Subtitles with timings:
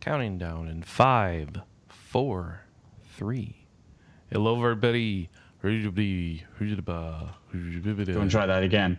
[0.00, 1.50] Counting down in five,
[1.88, 2.62] four,
[3.16, 3.66] three.
[4.32, 5.28] Hello, everybody.
[5.62, 6.42] Ready to be.
[6.58, 8.04] Ready to be.
[8.06, 8.98] Don't try that again?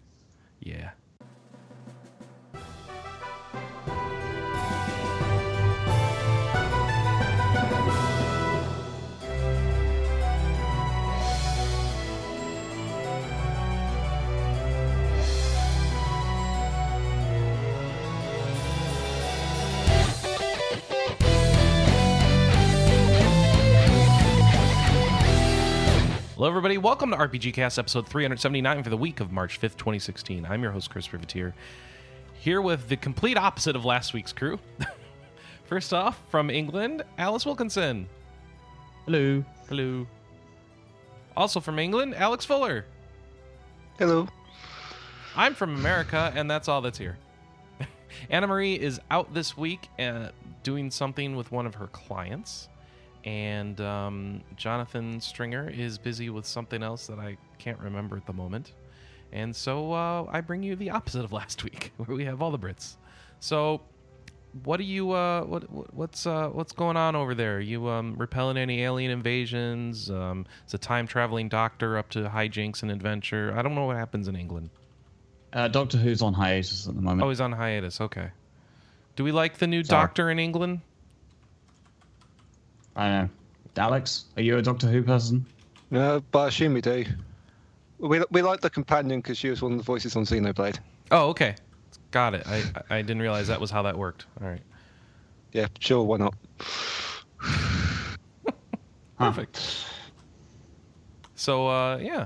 [0.60, 0.92] Yeah.
[26.62, 26.78] Everybody.
[26.78, 30.46] Welcome to RPG Cast episode 379 for the week of March 5th, 2016.
[30.46, 31.54] I'm your host, Chris Privitere,
[32.40, 34.60] here with the complete opposite of last week's crew.
[35.66, 38.08] First off, from England, Alice Wilkinson.
[39.08, 39.44] Hello.
[39.70, 40.06] Hello.
[41.36, 42.86] Also from England, Alex Fuller.
[43.98, 44.28] Hello.
[45.36, 47.18] I'm from America, and that's all that's here.
[48.30, 50.30] Anna Marie is out this week uh,
[50.62, 52.70] doing something with one of her clients,
[53.26, 58.34] and um, Jonathan Stringer is busy with something else that I can't remember at the
[58.34, 58.74] moment.
[59.32, 62.52] And so uh, I bring you the opposite of last week, where we have all
[62.52, 62.96] the Brits.
[63.40, 63.82] So,
[64.64, 67.60] what do you uh, what what- what's uh, what's going on over there?
[67.62, 70.10] You um, repelling any alien invasions?
[70.12, 73.54] Um, is a time traveling doctor up to hijinks and adventure?
[73.58, 74.70] I don't know what happens in England.
[75.54, 77.24] Uh, Doctor Who's on hiatus at the moment.
[77.24, 78.00] Oh, he's on hiatus.
[78.02, 78.30] Okay.
[79.16, 80.02] Do we like the new Sorry.
[80.02, 80.82] Doctor in England?
[82.96, 83.30] I know.
[83.78, 85.46] Alex, are you a Doctor Who person?
[85.90, 87.06] No, but I assume we do.
[88.00, 90.80] We, we like the companion because she was one of the voices on Xenoblade.
[91.12, 91.56] Oh, okay.
[92.12, 92.46] Got it.
[92.48, 94.26] I I didn't realize that was how that worked.
[94.42, 94.62] All right.
[95.54, 96.34] Yeah, sure, why not?
[97.38, 98.18] Huh.
[99.18, 99.86] Perfect.
[101.36, 102.26] So uh, yeah,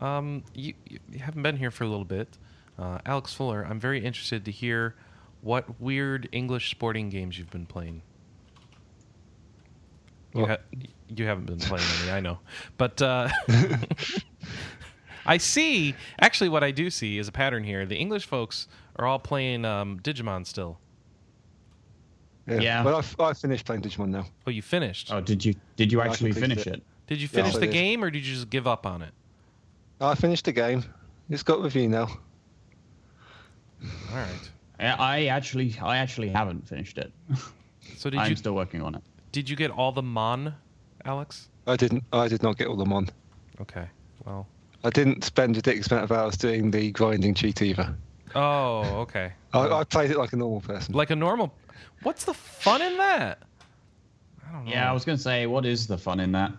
[0.00, 2.38] um, you, you haven't been here for a little bit,
[2.78, 3.66] uh, Alex Fuller.
[3.68, 4.94] I'm very interested to hear
[5.42, 8.02] what weird English sporting games you've been playing.
[10.34, 10.78] You, Well- ha-
[11.14, 12.38] you haven't been playing any, I know,
[12.76, 13.28] but uh,
[15.26, 15.94] I see.
[16.20, 17.86] Actually, what I do see is a pattern here.
[17.86, 20.78] The English folks are all playing um, Digimon still.
[22.46, 22.84] Yeah.
[22.84, 24.26] Well, I've, I've finished playing Digimon now.
[24.46, 25.10] Oh, you finished?
[25.12, 26.74] Oh, did you did you actually finish it.
[26.74, 26.82] it?
[27.06, 29.12] Did you finish I the game, or did you just give up on it?
[30.00, 30.84] I finished the game.
[31.30, 32.08] It's got review now.
[33.82, 34.50] All right.
[34.78, 37.12] I, I actually I actually haven't finished it.
[37.96, 39.02] So did I'm you still working on it.
[39.34, 40.54] Did you get all the mon,
[41.04, 41.48] Alex?
[41.66, 42.04] I didn't.
[42.12, 43.10] I did not get all the mon.
[43.60, 43.88] Okay.
[44.24, 44.46] Well.
[44.84, 47.96] I didn't spend a ridiculous amount of hours doing the grinding cheat either.
[48.36, 49.32] Oh, okay.
[49.52, 50.94] I, I played it like a normal person.
[50.94, 51.52] Like a normal.
[52.04, 53.42] What's the fun in that?
[54.46, 54.70] I don't know.
[54.70, 56.52] Yeah, I was gonna say, what is the fun in that?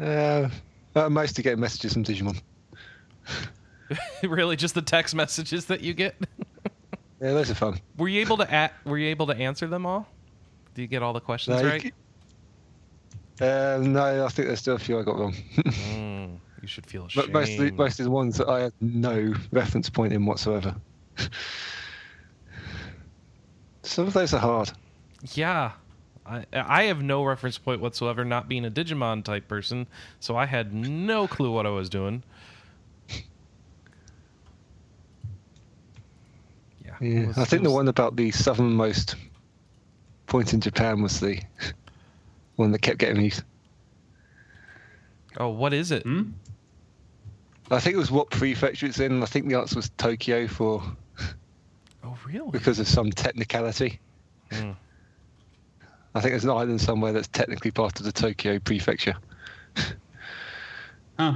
[0.00, 0.48] Uh,
[0.96, 2.42] uh, mostly getting messages from Digimon.
[4.24, 6.16] really just the text messages that you get.
[7.20, 7.78] Yeah, those are fun.
[7.96, 10.08] were you able to at, Were you able to answer them all?
[10.74, 11.92] Did you get all the questions No, right?
[13.40, 15.34] Uh, no, I think there's still a few I got wrong.
[15.64, 17.32] Mm, you should feel ashamed.
[17.32, 20.74] But mostly, mostly the ones that I had no reference point in whatsoever.
[23.82, 24.70] Some of those are hard.
[25.34, 25.72] Yeah.
[26.26, 29.88] I, I have no reference point whatsoever, not being a Digimon type person,
[30.20, 32.22] so I had no clue what I was doing.
[36.84, 36.96] Yeah.
[37.00, 39.14] Yeah, I think the one about the southernmost
[40.30, 41.38] point in Japan was the
[42.56, 43.32] one that kept getting me.
[45.36, 46.04] Oh, what is it?
[46.04, 46.30] Hmm?
[47.70, 49.22] I think it was what prefecture it's in.
[49.22, 50.82] I think the answer was Tokyo for
[52.02, 52.50] Oh, really?
[52.50, 54.00] because of some technicality.
[54.50, 54.70] Hmm.
[56.14, 59.14] I think there's an island somewhere that's technically part of the Tokyo prefecture.
[61.18, 61.34] Huh.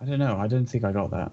[0.00, 0.36] I don't know.
[0.36, 1.32] I don't think I got that.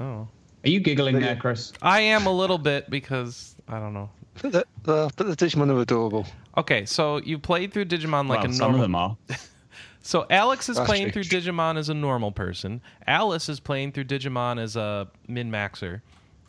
[0.00, 0.28] Oh.
[0.64, 1.36] Are you giggling there.
[1.36, 1.72] Chris?
[1.82, 4.10] I am a little bit because I don't know.
[4.42, 4.60] But the,
[4.92, 6.26] uh, the Digimon are adorable.
[6.56, 9.18] Okay, so you played through Digimon like well, a some of normal.
[9.26, 9.36] them are.
[10.00, 11.22] So Alex is That's playing true.
[11.22, 12.80] through Digimon as a normal person.
[13.06, 16.00] Alice is playing through Digimon as a min maxer.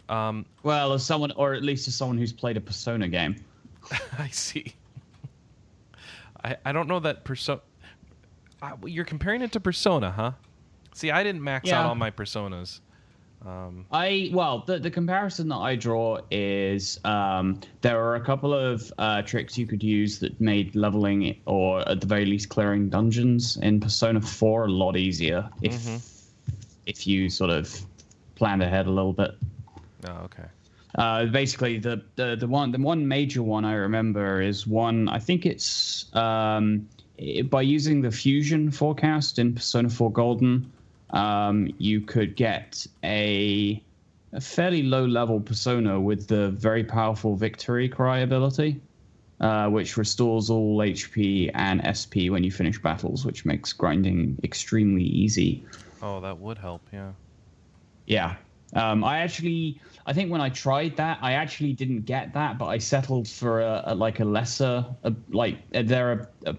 [0.08, 3.36] Um, Well, as someone, or at least as someone who's played a Persona game.
[4.18, 4.76] I see.
[6.44, 7.60] I I don't know that Persona.
[8.86, 10.32] You're comparing it to Persona, huh?
[10.94, 12.80] See, I didn't max out all my personas.
[13.46, 18.54] Um, I well, the the comparison that I draw is um, there are a couple
[18.54, 22.90] of uh, tricks you could use that made leveling or at the very least clearing
[22.90, 25.88] dungeons in Persona 4 a lot easier if
[26.86, 27.74] if you sort of
[28.36, 29.32] planned ahead a little bit.
[30.08, 30.46] oh, okay.
[30.96, 35.08] Uh, basically, the, the the one the one major one I remember is one.
[35.08, 36.90] I think it's um,
[37.22, 40.72] i by using the fusion forecast in Persona 4 Golden.
[41.12, 43.82] Um, you could get a,
[44.34, 48.80] a fairly low level persona with the very powerful Victory Cry ability,
[49.42, 55.04] uh, which restores all HP and SP when you finish battles, which makes grinding extremely
[55.04, 55.64] easy.
[56.02, 56.82] Oh, that would help.
[56.94, 57.12] Yeah.
[58.06, 58.36] Yeah.
[58.76, 62.68] Um, I actually, I think when I tried that, I actually didn't get that, but
[62.68, 66.56] I settled for a, a like a lesser, a, like there are, a,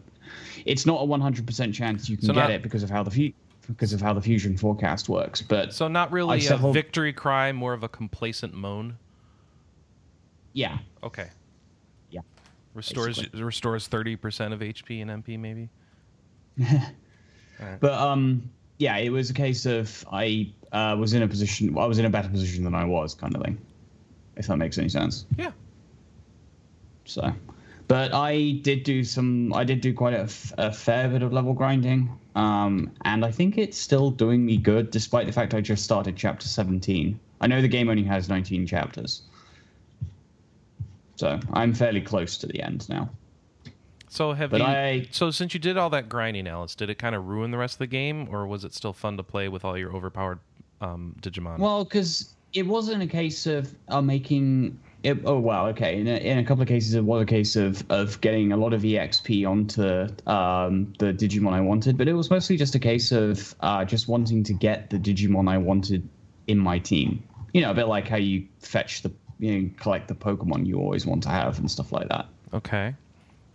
[0.67, 3.11] it's not a 100% chance you can So get not- it because of how the
[3.12, 3.32] fu-
[3.70, 5.40] because of how the fusion forecast works.
[5.40, 8.96] But So not really I a settled- victory cry, more of a complacent moan.
[10.52, 11.28] yeah, Okay.
[12.11, 12.20] Yeah,
[12.75, 15.69] Restores restores thirty percent of HP and MP maybe.
[17.81, 21.87] but um, yeah, it was a case of I uh, was in a position, I
[21.87, 23.58] was in a better position than I was, kind of thing.
[24.37, 25.26] If that makes any sense.
[25.37, 25.50] Yeah.
[27.05, 27.32] So,
[27.88, 29.52] but I did do some.
[29.52, 33.31] I did do quite a, f- a fair bit of level grinding, um, and I
[33.31, 37.19] think it's still doing me good, despite the fact I just started chapter seventeen.
[37.41, 39.23] I know the game only has nineteen chapters,
[41.17, 43.09] so I'm fairly close to the end now.
[44.09, 44.67] So have But you?
[44.67, 47.59] I- So since you did all that grinding, Alice, did it kind of ruin the
[47.59, 50.41] rest of the game, or was it still fun to play with all your overpowered
[50.81, 51.59] um, Digimon?
[51.59, 54.79] Well, because it wasn't a case of uh, making.
[55.02, 55.99] It, oh wow, okay.
[55.99, 58.56] In a, in a couple of cases, it was a case of of getting a
[58.56, 59.82] lot of exp onto
[60.31, 64.08] um, the Digimon I wanted, but it was mostly just a case of uh, just
[64.08, 66.06] wanting to get the Digimon I wanted
[66.47, 67.23] in my team.
[67.55, 70.79] You know, a bit like how you fetch the you know collect the Pokemon you
[70.79, 72.26] always want to have and stuff like that.
[72.53, 72.94] okay.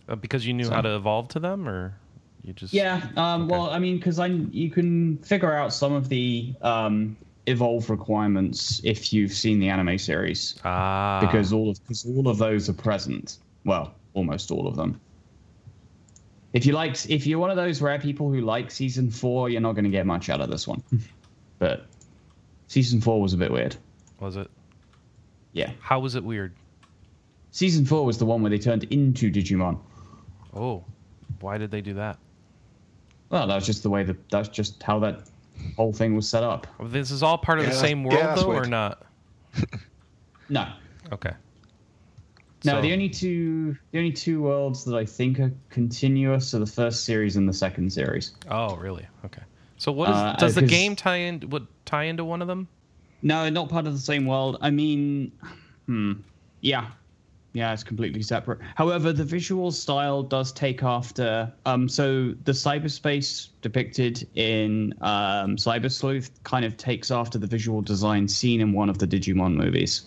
[0.08, 1.94] Uh, because you knew So- how to evolve to them, or
[2.42, 3.06] you just Yeah.
[3.16, 3.52] Um, Okay.
[3.52, 7.16] Well, I mean, because I you can figure out some of the um,
[7.46, 10.58] evolve requirements if you've seen the anime series.
[10.64, 13.38] ah because all of because all of those are present.
[13.64, 15.00] Well, almost all of them.
[16.52, 19.60] If you like, if you're one of those rare people who like season four, you're
[19.60, 20.82] not going to get much out of this one.
[21.58, 21.86] but
[22.68, 23.76] season four was a bit weird.
[24.20, 24.50] was it?
[25.52, 26.54] Yeah, How was it weird?
[27.50, 29.78] season four was the one where they turned into Digimon.
[30.54, 30.84] Oh,
[31.40, 32.18] why did they do that?
[33.30, 35.22] Well, that was just the way that that's just how that
[35.76, 36.66] whole thing was set up.
[36.84, 39.02] This is all part of Yeah, the same world, that's though, or not?
[40.48, 40.68] No,
[41.12, 41.32] Okay.
[42.64, 42.74] no.
[42.74, 46.66] So- The only two the only two worlds that I think are continuous are the
[46.66, 48.32] first series and the second series.
[48.50, 49.06] Oh, really?
[49.24, 49.42] Okay.
[49.78, 51.48] So what is, Uh, does the game tie in?
[51.50, 52.68] Would tie into one of them?
[53.22, 54.56] No, not part of the same world.
[54.60, 55.32] I mean,
[55.86, 56.12] hmm,
[56.60, 56.90] yeah,
[57.56, 58.58] yeah, it's completely separate.
[58.74, 61.50] However, the visual style does take after.
[61.64, 67.80] Um, so the cyberspace depicted in um, Cyber Sleuth kind of takes after the visual
[67.80, 70.02] design seen in one of the Digimon movies.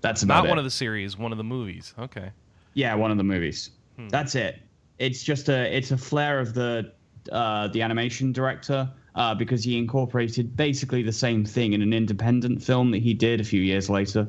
[0.00, 0.48] That's about Not it.
[0.48, 1.92] one of the series, one of the movies.
[1.98, 2.30] Okay.
[2.72, 3.70] Yeah, one of the movies.
[4.08, 4.60] That's it.
[4.98, 6.92] It's just a it's a flair of the
[7.32, 12.62] uh, the animation director uh, because he incorporated basically the same thing in an independent
[12.62, 14.28] film that he did a few years later.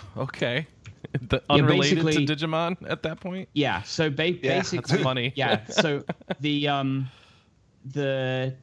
[0.16, 0.66] Okay.
[1.28, 3.48] the, Yeah, unrelated to Digimon at that point.
[3.54, 3.82] Yeah.
[3.82, 5.32] So ba- Yeah, basically, That's funny.
[5.36, 5.66] yeah.
[5.66, 6.04] So
[6.40, 7.08] the um
[7.92, 8.54] the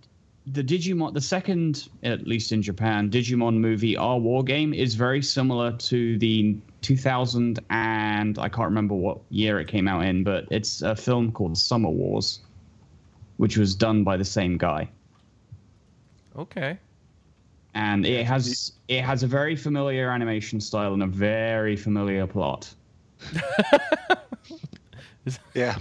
[0.47, 5.21] the Digimon the second at least in Japan Digimon movie Our War Game is very
[5.21, 10.45] similar to the 2000 and I can't remember what year it came out in, but
[10.49, 12.39] it's a film called Summer Wars,
[13.37, 14.89] which was done by the same guy.
[16.37, 16.79] Okay.
[17.75, 22.73] And it has it has a very familiar animation style and a very familiar plot.
[25.53, 25.77] Yeah.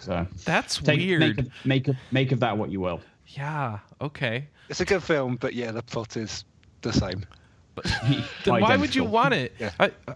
[0.00, 1.20] So That's take, weird.
[1.20, 3.00] Make of, make of make of that what you will.
[3.28, 3.78] Yeah.
[4.00, 4.48] Okay.
[4.68, 6.44] it's a good film, but yeah, the plot is
[6.82, 7.24] the same.
[7.74, 7.84] But
[8.44, 9.54] then why would you want it?
[9.58, 9.70] Yeah.
[9.80, 10.14] I, I-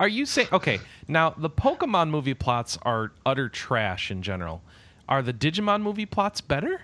[0.00, 0.80] are you saying okay?
[1.06, 4.62] Now the Pokemon movie plots are utter trash in general.
[5.08, 6.80] Are the Digimon movie plots better?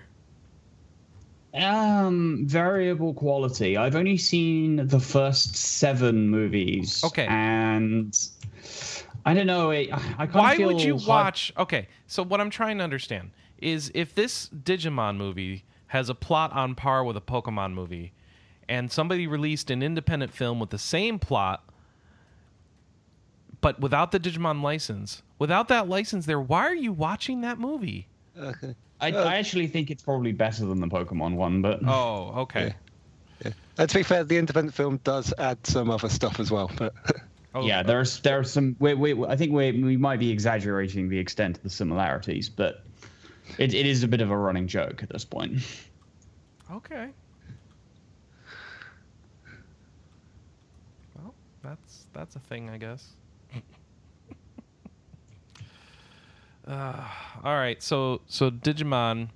[1.53, 3.75] Um, variable quality.
[3.75, 7.03] I've only seen the first seven movies.
[7.03, 7.25] Okay.
[7.27, 8.15] and
[9.25, 9.71] I don't know.
[9.71, 11.53] It, I kind Why of feel would you hard- watch?
[11.57, 16.53] Okay, so what I'm trying to understand is if this Digimon movie has a plot
[16.53, 18.13] on par with a Pokemon movie,
[18.69, 21.63] and somebody released an independent film with the same plot,
[23.61, 28.07] but without the Digimon license, without that license there, why are you watching that movie?
[28.37, 28.75] Okay.
[29.01, 32.75] I, uh, I actually think it's probably better than the Pokemon one, but Oh, okay.
[33.43, 33.51] Yeah.
[33.51, 36.69] And uh, to be fair, the independent film does add some other stuff as well.
[36.77, 36.93] But
[37.55, 38.75] Oh, yeah, there's there's some.
[38.79, 42.83] We, we, I think we we might be exaggerating the extent of the similarities, but
[43.57, 45.61] it, it is a bit of a running joke at this point.
[46.71, 47.09] Okay.
[51.15, 53.15] Well, that's that's a thing, I guess.
[56.69, 57.03] Uh,
[57.43, 59.29] all right, so so Digimon,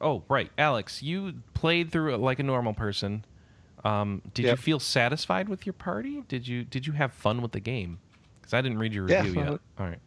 [0.00, 3.24] Oh, right, Alex, you played through it like a normal person.
[3.84, 6.22] Um, did you feel satisfied with your party?
[6.28, 7.98] Did you did you have fun with the game?
[8.40, 9.52] Because I didn't read your review fun yet.
[9.52, 9.98] with- All right.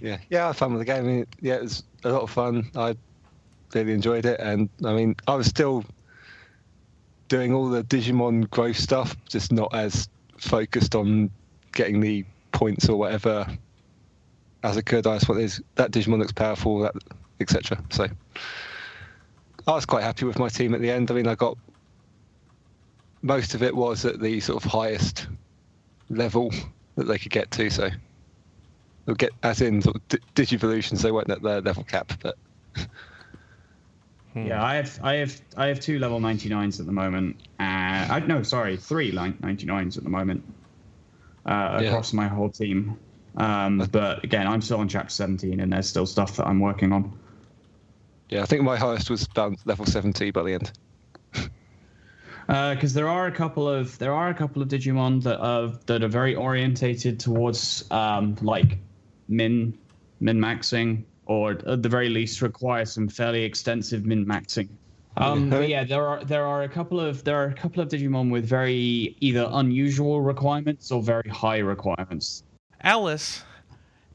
[0.00, 1.04] Yeah, yeah, I had fun with the game.
[1.04, 2.70] I mean, yeah, it was a lot of fun.
[2.76, 2.94] I
[3.74, 5.84] really enjoyed it, and I mean, I was still
[7.28, 11.30] doing all the Digimon growth stuff, just not as focused on
[11.72, 13.46] getting the points or whatever
[14.66, 15.06] as I could.
[15.06, 16.94] I just wanted that Digimon looks powerful, that
[17.40, 17.82] etc.
[17.90, 18.06] So
[19.66, 21.10] I was quite happy with my team at the end.
[21.10, 21.56] I mean, I got
[23.22, 25.28] most of it was at the sort of highest
[26.08, 26.52] level
[26.96, 27.70] that they could get to.
[27.70, 27.88] So
[29.04, 32.36] they'll get as in sort of di- Digivolutions, they weren't at their level cap, but
[34.32, 34.48] Hmm.
[34.48, 37.36] Yeah, I have I have I have two level 99s at the moment.
[37.58, 37.62] Uh,
[38.10, 40.44] I, no, sorry, three line 99s at the moment
[41.46, 41.88] uh, Yeah.
[41.88, 42.98] across my whole team.
[43.36, 46.92] Um, but again, I'm still on chapter 17, and there's still stuff that I'm working
[46.92, 47.18] on.
[48.30, 50.72] yeah, I think my highest was about level 70 by the end.
[52.46, 56.02] because there are a couple of there are a couple of Digimon that are that
[56.02, 58.78] are very orientated towards um, like
[59.28, 59.76] min
[60.20, 64.68] min maxing or at the very least require some fairly extensive min maxing.
[65.18, 67.88] Um, but yeah, there are there are a couple of there are a couple of
[67.88, 72.42] Digimon with very either unusual requirements or very high requirements.
[72.86, 73.42] Alice,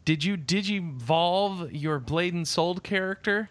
[0.06, 3.50] did you digivolve your Blade and Soul character?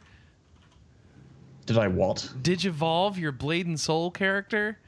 [1.67, 2.33] Did I what?
[2.41, 4.79] Digivolve your Blade and Soul character?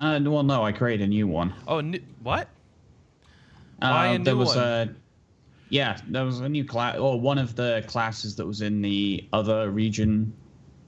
[0.00, 1.52] Uh, well, no, I created a new one.
[1.68, 2.48] Oh, n- what?
[3.82, 4.64] Uh, Why a there new was one?
[4.64, 4.94] a
[5.68, 9.28] yeah, there was a new class, or one of the classes that was in the
[9.34, 10.32] other region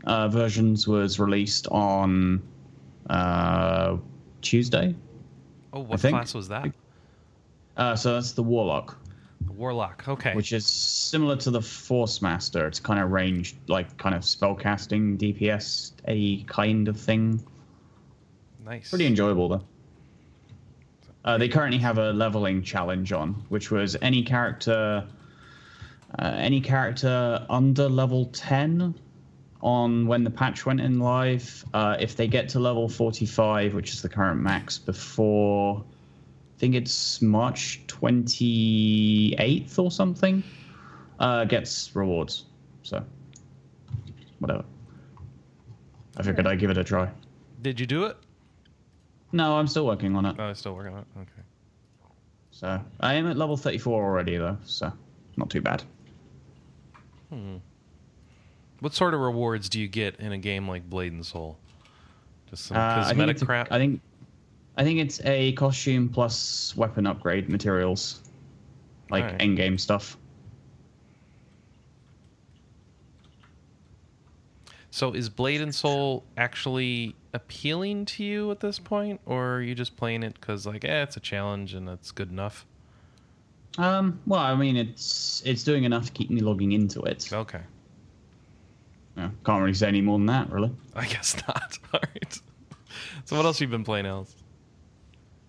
[0.05, 2.43] uh, versions was released on
[3.11, 3.99] uh,
[4.41, 4.95] Tuesday.
[5.75, 6.73] Oh, what class was that?
[7.79, 8.99] Uh, so that's the Warlock,
[9.47, 10.05] The Warlock.
[10.09, 10.35] Okay.
[10.35, 12.67] which is similar to the Force Master.
[12.67, 17.41] It's kind of ranged, like kind of spellcasting DPS, a kind of thing.
[18.65, 18.91] nice.
[18.91, 19.65] Pretty enjoyable though.
[21.25, 25.07] Uh, they currently have a leveling challenge on, which was any character,
[26.19, 28.95] uh, any character under level ten,
[29.61, 31.65] on when the patch went in live.
[31.75, 35.85] Uh, if they get to level forty-five, which is the current max, before
[36.59, 40.43] think it's March twenty-eighth or something,
[41.19, 42.45] uh, gets rewards.
[42.83, 43.05] So,
[44.41, 44.65] whatever.
[46.17, 47.09] I figured I'd give it a try.
[47.63, 48.17] Did you do it?
[49.33, 50.37] No, I'm still working on it.
[50.39, 51.07] Oh, I'm still working on it.
[51.17, 51.43] Okay.
[52.51, 54.57] So I am at level 34 already, though.
[54.65, 54.93] So
[55.37, 55.83] not too bad.
[57.31, 57.57] Hmm.
[58.81, 61.59] What sort of rewards do you get in a game like Blade and Soul?
[62.51, 63.71] Just some Uh, cosmetic a- crap.
[63.71, 64.01] I think,
[64.79, 68.21] I think it's a costume plus weapon upgrade materials,
[69.11, 69.43] like Alright.
[69.43, 70.17] end game stuff.
[74.93, 79.75] So is Blade and Soul actually appealing to you at this point, or are you
[79.75, 82.65] just playing it because like, eh, it's a challenge and it's good enough?
[83.79, 87.29] Um, well, I mean, it's it's doing enough to keep me logging into it.
[87.33, 87.61] Okay,
[89.17, 90.71] Yeah, can't really say any more than that, really.
[90.95, 91.79] I guess not.
[91.93, 92.41] All right.
[93.25, 94.35] So what else have you been playing, Alice?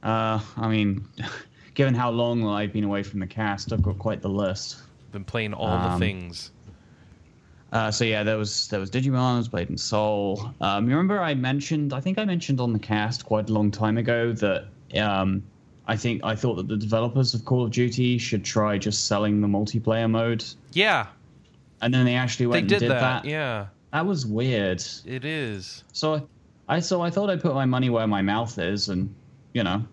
[0.03, 1.06] Uh, I mean,
[1.74, 4.77] given how long I've been away from the cast, I've got quite the list.
[5.12, 6.51] Been playing all the Um, things.
[7.72, 10.53] Uh, so yeah, there was there was Digimon, there was Blade and Soul.
[10.62, 11.94] Um, you remember I mentioned?
[11.94, 14.65] I think I mentioned on the cast quite a long time ago that
[15.00, 15.44] um,
[15.88, 19.39] I think I thought that the developers of Call of Duty should try just selling
[19.41, 21.08] the multiplayer mode, Yeah,
[21.82, 23.24] and then they actually they went did, and did that.
[23.24, 23.25] that.
[23.25, 24.84] Yeah, That was weird.
[25.06, 25.84] it is.
[25.94, 26.27] So
[26.68, 29.13] I so I thought I'd put my money where my mouth is, and
[29.53, 29.84] you know,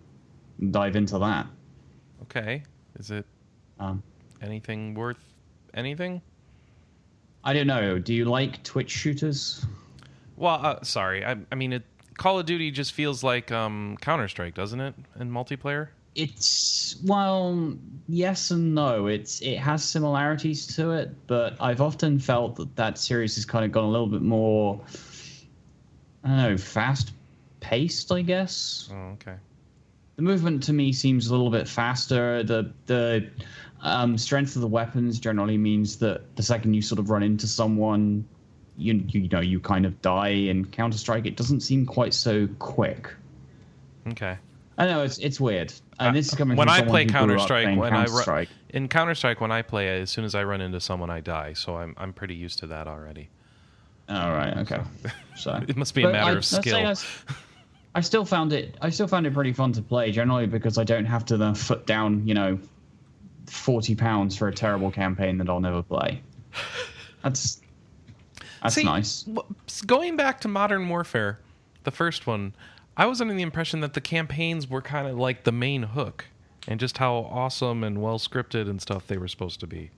[0.71, 1.47] dive into that.
[2.23, 2.63] Okay,
[2.99, 3.25] is it
[3.79, 4.01] Um,
[4.41, 5.23] anything worth
[5.73, 6.21] anything?
[7.43, 7.97] I don't know.
[7.99, 9.65] Do you like Twitch shooters?
[10.35, 11.23] Well, uh, sorry.
[11.25, 11.83] I, I mean, it,
[12.17, 14.93] Call of Duty just feels like um, Counter Strike, doesn't it?
[15.19, 15.89] In multiplayer.
[16.15, 19.05] It's well, yes and no.
[19.05, 23.63] It's it has similarities to it, but I've often felt that that series has kind
[23.63, 24.81] of gone a little bit more,
[26.23, 27.11] I don't know, fast
[27.59, 28.11] paced.
[28.11, 29.35] I guess Oh, okay.
[30.17, 32.43] The movement to me seems a little bit faster.
[32.43, 33.29] The the
[33.81, 37.47] um, strength of the weapons generally means that the second you sort of run into
[37.47, 38.27] someone,
[38.77, 40.29] you you know you kind of die.
[40.29, 43.13] In Counter Strike, it doesn't seem quite so quick.
[44.09, 44.37] Okay.
[44.79, 47.77] I know it's it's weird, and this is coming when I play who grew Counter-Strike.
[47.77, 48.49] when I ru- Counter-Strike.
[48.69, 51.53] in Counter Strike, when I play, as soon as I run into someone, I die.
[51.53, 53.29] So I'm I'm pretty used to that already.
[54.09, 54.57] All right.
[54.57, 54.81] Okay.
[55.35, 56.95] So It must be a matter I- of skill.
[57.97, 58.77] I still found it.
[58.79, 61.55] I still found it pretty fun to play, generally because I don't have to then
[61.55, 62.59] foot down, you know,
[63.47, 66.21] forty pounds for a terrible campaign that I'll never play.
[67.23, 67.59] That's
[68.61, 69.25] That's See, nice.
[69.87, 71.39] Going back to Modern Warfare,
[71.85, 72.53] the first one,
[72.95, 76.25] I was under the impression that the campaigns were kind of like the main hook,
[76.67, 79.89] and just how awesome and well scripted and stuff they were supposed to be.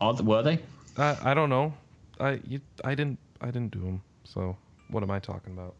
[0.00, 0.60] Are were they?
[0.96, 1.74] I I don't know.
[2.18, 4.02] I you, I didn't I didn't do them.
[4.24, 4.56] So
[4.88, 5.74] what am I talking about?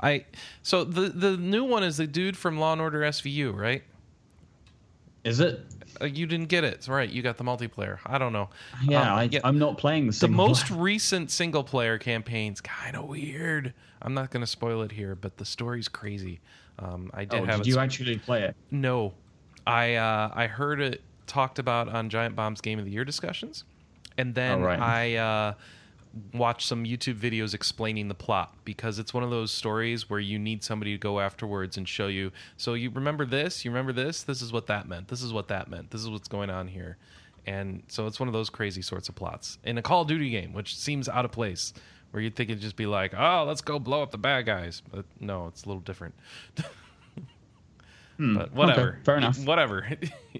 [0.00, 0.24] I
[0.62, 3.82] so the the new one is the dude from Law and Order SVU, right?
[5.24, 5.60] Is it?
[6.00, 6.86] Uh, you didn't get it.
[6.88, 7.08] Right.
[7.08, 7.98] You got the multiplayer.
[8.06, 8.50] I don't know.
[8.84, 9.40] Yeah, Um, I, yeah.
[9.42, 10.80] I'm not playing the the most player.
[10.80, 13.74] recent single player campaign's kind of weird.
[14.00, 16.40] I'm not going to spoil it here, but the story's crazy.
[16.78, 18.54] Um, I did Oh, have did you sp- actually play it?
[18.70, 19.12] no,
[19.66, 23.64] I uh, I heard it talked about on Giant Bomb's Game of the Year discussions,
[24.16, 24.78] and then Oh, right.
[24.78, 25.54] I uh,
[26.32, 30.38] watched some YouTube videos explaining the plot because it's one of those stories where you
[30.38, 32.32] need somebody to go afterwards and show you.
[32.56, 33.64] So you remember this?
[33.64, 34.22] You remember this?
[34.22, 35.08] This is what that meant.
[35.08, 35.90] This is what that meant.
[35.90, 36.96] This is what's going on here.
[37.46, 40.30] And so it's one of those crazy sorts of plots in a Call of Duty
[40.30, 41.72] game, which seems out of place.
[42.10, 44.82] Where you'd think it'd just be like, oh, let's go blow up the bad guys.
[44.90, 46.14] But no, it's a little different.
[48.16, 48.88] Hmm, But whatever.
[48.88, 49.38] okay, fair enough.
[49.44, 49.88] Whatever.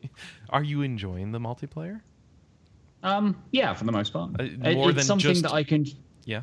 [0.50, 2.00] Are you enjoying the multiplayer?
[3.02, 4.32] Um, yeah, for the most part.
[4.40, 5.86] Uh, It- it's something just- that I can.
[6.24, 6.42] Yeah.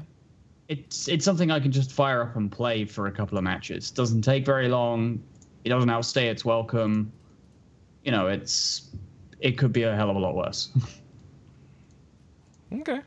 [0.68, 3.92] It's it's something I can just fire up and play for a couple of matches.
[3.92, 5.22] Doesn't take very long.
[5.64, 7.12] It doesn't outstay its welcome.
[8.04, 8.90] You know, it's
[9.40, 10.70] it could be a hell of a lot worse.
[12.74, 13.00] Okay.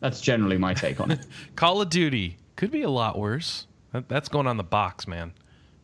[0.00, 1.20] That's generally my take on it.
[1.56, 3.66] Call of Duty could be a lot worse.
[3.92, 5.32] That, that's going on the box, man.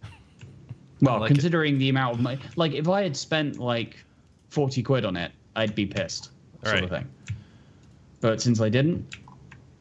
[1.01, 1.35] Well, like it.
[1.35, 4.03] considering the amount of money, like if I had spent like
[4.49, 6.31] forty quid on it, I'd be pissed,
[6.65, 7.07] sort of thing.
[8.21, 9.17] But since I didn't,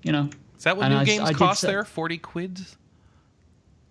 [0.03, 1.83] you know, Is that what new I s- games I cost say- there?
[1.83, 2.61] 40 quid?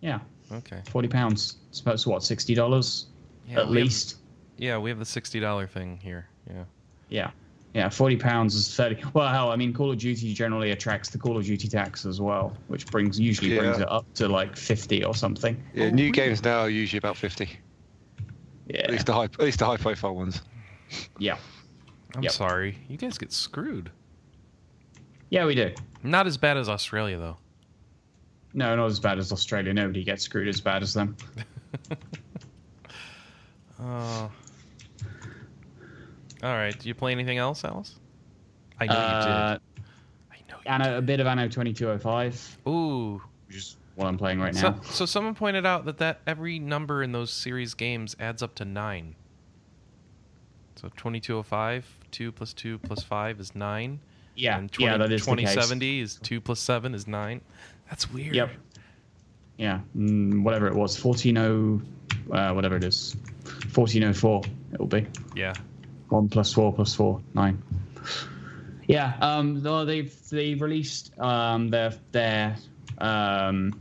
[0.00, 0.18] yeah,
[0.50, 0.82] Okay.
[0.90, 1.56] forty pounds.
[1.70, 3.06] Supposed to what sixty dollars
[3.48, 4.16] Yeah, at we have- least.
[4.58, 6.26] yeah, we have the $60 thing here.
[6.50, 6.64] Yeah.
[7.08, 7.30] Yeah.
[7.74, 9.32] Yeah, forty pounds is fairly well.
[9.32, 12.54] Hell, I mean, Call of Duty generally attracts the Call of Duty tax as well,
[12.68, 15.56] which brings usually brings it up to like fifty or something.
[15.72, 16.10] Yeah, Oh, new really?
[16.12, 17.48] games now are usually about fifty.
[18.68, 20.42] Yeah, At least the high, at least the high profile ones.
[21.18, 21.38] yeah,
[22.14, 22.32] I'm Yep.
[22.32, 22.78] sorry.
[22.88, 23.90] You guys get screwed.
[25.30, 25.44] yeah.
[25.46, 25.72] We do.
[26.02, 27.36] Not as bad as Australia, though.
[28.54, 29.72] No, not as bad as Australia.
[29.72, 31.16] Nobody gets screwed as bad as them.
[33.80, 34.28] Uh,
[36.42, 36.78] all right.
[36.78, 37.96] Do you play anything else, Alice?
[38.80, 39.82] I know Uh, you did.
[40.30, 43.20] I know you Anno, a bit of Anno twenty two oh five, Ooh.
[43.48, 44.80] which is what I'm playing right So, now.
[44.82, 48.64] so someone pointed out that, that every number in those series games adds up to
[48.64, 49.16] nine.
[50.82, 54.00] So 2205, 2 plus 2 plus 5 is 9.
[54.34, 55.50] Yeah, and yeah, that is the case.
[55.50, 57.40] 2070 is 2 plus 7 is 9.
[57.88, 58.34] That's weird.
[58.34, 58.50] Yep.
[59.58, 61.80] Yeah, mm, whatever it was, fourteen oh,
[62.32, 63.14] uh, whatever it is,
[63.68, 64.42] fourteen oh four.
[64.72, 65.06] It'll be.
[65.36, 65.52] Yeah.
[66.08, 67.62] One plus four plus four, nine.
[68.88, 72.56] Yeah, um, they've they've released um, their their
[72.98, 73.80] um,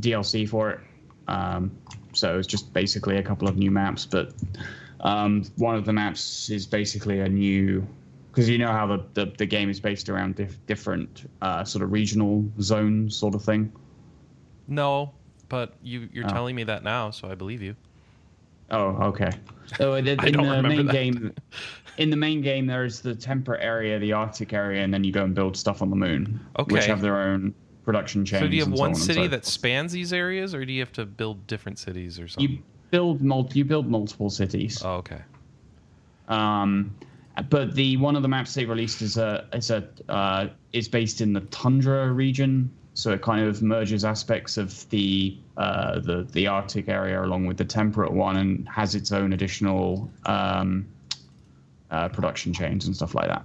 [0.00, 0.80] DLC for it.
[1.28, 1.70] Um,
[2.14, 4.32] so it's just basically a couple of new maps, but
[5.00, 7.86] um, one of the maps is basically a new
[8.30, 11.82] because you know how the, the, the game is based around dif- different uh, sort
[11.82, 13.72] of regional zones, sort of thing.
[14.68, 15.12] No,
[15.48, 16.28] but you, you're Oh.
[16.28, 17.74] telling me that now, so I believe you.
[18.70, 19.30] Oh, okay.
[19.76, 20.92] So in, in I don't the main that.
[20.92, 21.32] game,
[21.98, 25.24] in the main game, there's the temperate area, the Arctic area, and then you go
[25.24, 27.52] and build stuff on the moon, which have their own
[27.84, 28.42] production chains.
[28.42, 30.64] So do you have and so one on city so that spans these areas, or
[30.64, 32.58] do you have to build different cities or something?
[32.58, 34.82] you build mul- you build multiple cities?
[34.84, 35.22] Oh, okay.
[36.28, 36.94] Um,
[37.48, 41.20] but the one of the maps they released is a is a uh, is based
[41.20, 46.46] in the tundra region, so it kind of merges aspects of the uh, the the
[46.46, 50.86] Arctic area along with the temperate one, and has its own additional um,
[51.90, 53.44] uh, production chains and stuff like that,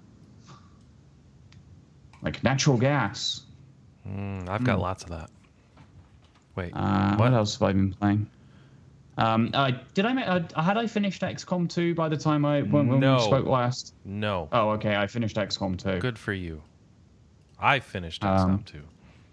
[2.22, 3.42] like natural gas.
[4.08, 5.30] Mm, I've got lots of that.
[6.56, 6.72] Wait.
[6.76, 7.32] Uh, What?
[7.32, 7.34] what?
[7.34, 8.28] else have I been playing?
[9.18, 12.88] Um, uh, did I uh, had I finished XCOM 2 by the time I when,
[12.88, 13.16] when No.
[13.16, 13.94] we spoke last?
[14.04, 14.50] no.
[14.52, 16.00] Oh, okay, I finished XCOM 2.
[16.00, 16.62] Good for you.
[17.60, 18.82] I finished Um, XCOM 2.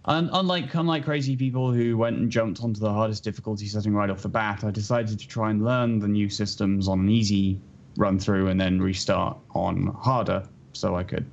[0.04, 4.10] Un- unlike unlike crazy people who went and jumped onto the hardest difficulty setting right
[4.10, 7.60] off the bat, I decided to try and learn the new systems on an easy
[7.96, 11.26] run through and then restart on harder, so I could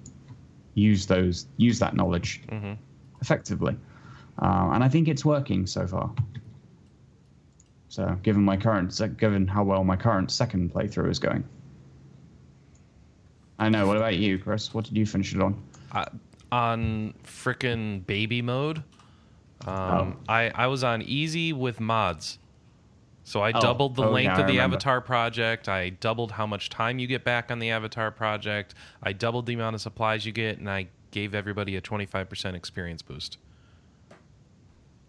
[0.73, 2.77] use those use that knowledge Mhm.
[3.21, 3.75] effectively.
[4.41, 6.11] Uh, and I think it's working so far.
[7.89, 11.43] So, given my current, given how well my current second playthrough is going,
[13.57, 13.87] I know.
[13.87, 14.73] What about you, Chris?
[14.73, 15.61] What did you finish it on?
[15.91, 16.05] I,
[16.51, 18.83] on frickin' baby mode.
[19.65, 20.15] Um, Oh.
[20.29, 22.37] I I was on easy with mods,
[23.23, 25.67] so I Oh, doubled the okay, length I of the avatar project.
[25.67, 28.75] I doubled how much time you get back on the avatar project.
[29.03, 33.01] I doubled the amount of supplies you get, and I gave everybody a 25% experience
[33.01, 33.37] boost.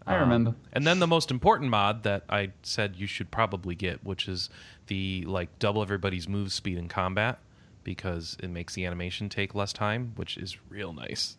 [0.07, 0.55] I Um, remember.
[0.73, 4.49] And then the most important mod that I said you should probably get, which is
[4.87, 7.39] the like double everybody's move speed in combat
[7.83, 11.37] because it makes the animation take less time, which is real nice.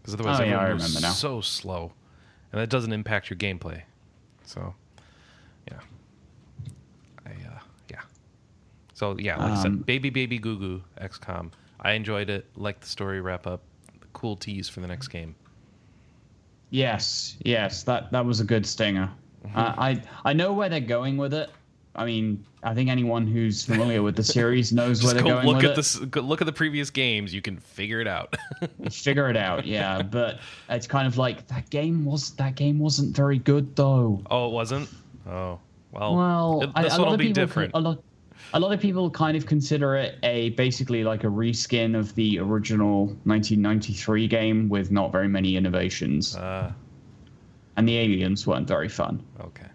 [0.00, 1.12] Because otherwise, Oh, yeah, everyone I moves remember now.
[1.14, 1.92] so slow,
[2.52, 3.82] and that doesn't impact your gameplay.
[4.44, 4.74] So,
[5.70, 5.80] yeah,
[7.26, 7.58] I uh,
[7.90, 8.00] yeah.
[8.92, 11.52] So yeah, like I Um, said, baby baby goo goo XCOM.
[11.80, 12.46] I enjoyed it.
[12.56, 13.62] Like the story wrap up.
[14.12, 15.34] Cool tease for the next game.
[16.74, 19.08] Yes, yes, that that was a good stinger.
[19.46, 19.56] Mm-hmm.
[19.58, 21.48] Uh, I I know where they're going with it.
[21.94, 25.46] I mean, I think anyone who's familiar with the series knows where they're go going
[25.46, 25.76] look with at it.
[25.76, 26.00] this.
[26.00, 27.32] Look at the previous games.
[27.32, 28.34] You can figure it out.
[28.90, 30.02] Figure it out, yeah.
[30.18, 34.20] But it's kind of like that game was that game wasn't very good though.
[34.28, 34.88] oh, it wasn't.
[35.28, 35.60] Oh,
[35.92, 36.16] well.
[36.16, 37.70] Well, it- this a one lot will of be people different.
[37.74, 38.02] A lot,
[38.52, 42.38] a lot of people kind of consider it a basically like a reskin of the
[42.38, 46.72] original 1993 game with not very many innovations, Uh,
[47.76, 49.22] and the aliens weren't very fun.
[49.40, 49.66] okay.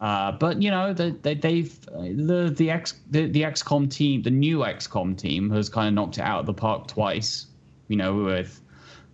[0.00, 4.22] Uh, but you know, they, they, they've uh, the the X the, the XCOM team,
[4.22, 7.46] the new XCOM team, has kind of knocked it out of the park twice.
[7.88, 8.60] You know, with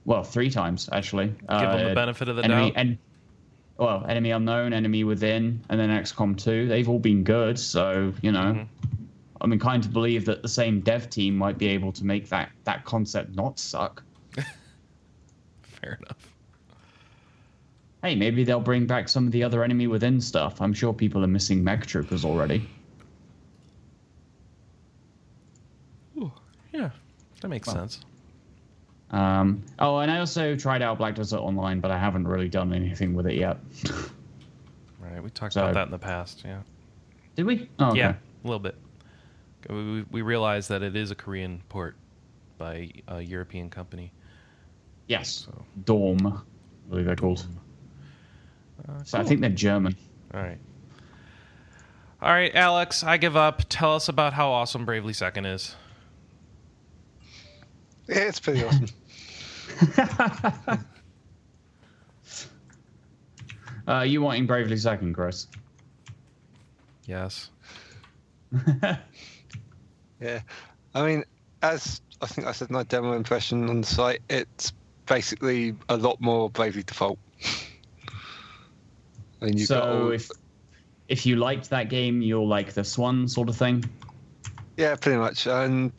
[0.04, 1.28] well, three times actually.
[1.28, 2.72] Give them the Uh, benefit of the enemy doubt.
[2.76, 2.98] and
[3.76, 6.68] well, enemy unknown, enemy within, and then XCOM two.
[6.68, 9.04] They've all been good, so you know, Mm-hmm.
[9.40, 12.50] I'm inclined to believe that the same dev team might be able to make that
[12.64, 14.02] that concept not suck.
[15.62, 16.16] Fair enough.
[18.02, 20.60] Hey, maybe they'll bring back some of the other enemy within stuff.
[20.62, 22.66] I'm sure people are missing mech troopers already.
[26.18, 26.32] Ooh,
[26.72, 26.90] yeah,
[27.40, 27.76] that makes Well.
[27.76, 28.00] sense.
[29.10, 32.72] Um, oh, and I also tried out Black Desert Online, but I haven't really done
[32.72, 33.58] anything with it yet.
[34.98, 36.42] Right, we talked So- about that in the past.
[36.44, 36.60] Yeah.
[37.36, 37.68] Did we?
[37.78, 37.98] Oh, okay.
[37.98, 38.76] Yeah, a little bit.
[39.68, 41.96] We, we, realized that it is a Korean port
[42.58, 44.12] by a European company.
[45.08, 45.46] Yes.
[45.46, 46.40] So, Daum, I
[46.90, 47.46] believe they're called.
[48.88, 49.96] uh, So I think they're German.
[50.32, 50.58] All right.
[52.22, 53.62] All right, Alex, I give up.
[53.68, 55.76] Tell us about how awesome Bravely Second is.
[58.08, 58.86] Yeah, it's pretty awesome.
[63.86, 65.46] Uh, you wanting Bravely Second, Chris?
[67.06, 67.50] Yes.
[70.20, 70.40] Yeah,
[70.94, 71.24] I mean,
[71.60, 74.72] as I think I said in my demo impression on the site, it's
[75.04, 77.18] basically a lot more Bravely Default.
[79.42, 80.30] I mean, you've got so all, if
[81.08, 83.84] if you liked that game, you'll like this one, sort of thing.
[84.78, 85.92] yeah, pretty much, and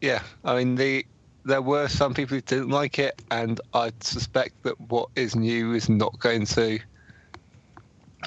[0.00, 1.06] yeah, I mean, the
[1.44, 5.72] there were some people who didn't like it, and I suspect that what is new
[5.72, 6.78] is not going to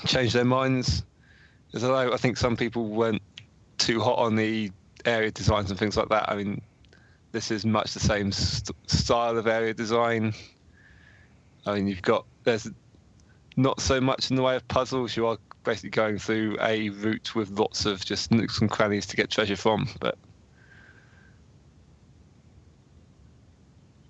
[0.05, 1.03] change their minds.
[1.73, 3.21] As although I think some people weren't
[3.77, 4.71] too hot on the
[5.05, 6.29] area designs and things like that.
[6.29, 6.61] I mean,
[7.31, 10.33] this is much the same st- style of area design.
[11.65, 12.69] I mean, you've got there's
[13.55, 15.15] not so much in the way of puzzles.
[15.15, 19.15] You are basically going through a route with lots of just nooks and crannies to
[19.15, 19.87] get treasure from.
[19.99, 20.17] But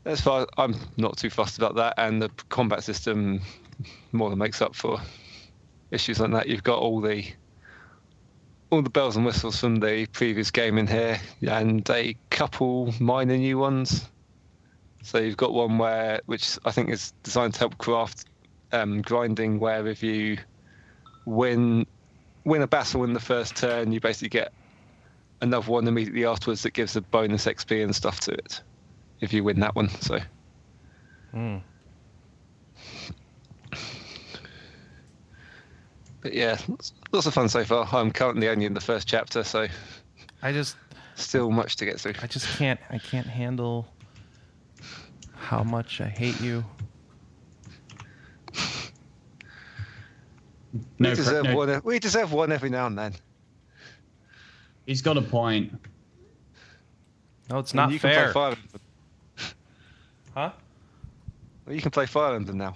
[0.06, 3.42] as far I'm not too fussed about that, and the combat system
[4.12, 5.00] more than makes up for
[5.92, 6.48] issues like that.
[6.48, 7.26] You've got all the
[8.70, 13.38] all the bells and whistles from the previous game in here, and a couple minor
[13.38, 14.10] new ones.
[15.04, 18.26] So you've got one where, which I think is designed to help craft
[18.72, 20.38] um, grinding, where if you
[21.26, 21.86] win
[22.46, 24.52] win a battle in the first turn, you basically get
[25.40, 28.62] another one immediately afterwards that gives a bonus XP and stuff to it
[29.24, 29.90] if you win that one.
[30.02, 30.20] So
[31.34, 31.62] Mm.
[36.22, 37.88] But yeah, lots- lots of fun so far.
[37.92, 39.68] I'm currently only in the first chapter, so
[40.42, 40.78] I just
[41.16, 42.14] still much to get through.
[42.22, 43.88] I just can't I can't handle
[45.36, 46.64] how much I hate you.
[51.00, 51.82] No, we deserve no, one.
[51.84, 53.14] We deserve one every now and then.
[54.86, 55.74] he's got a point.
[57.50, 58.14] No, it's And not you fair.
[58.14, 58.82] Can play Fire Emblem.
[60.34, 60.52] Huh?
[61.66, 62.76] Well, you can play Fire Emblem now.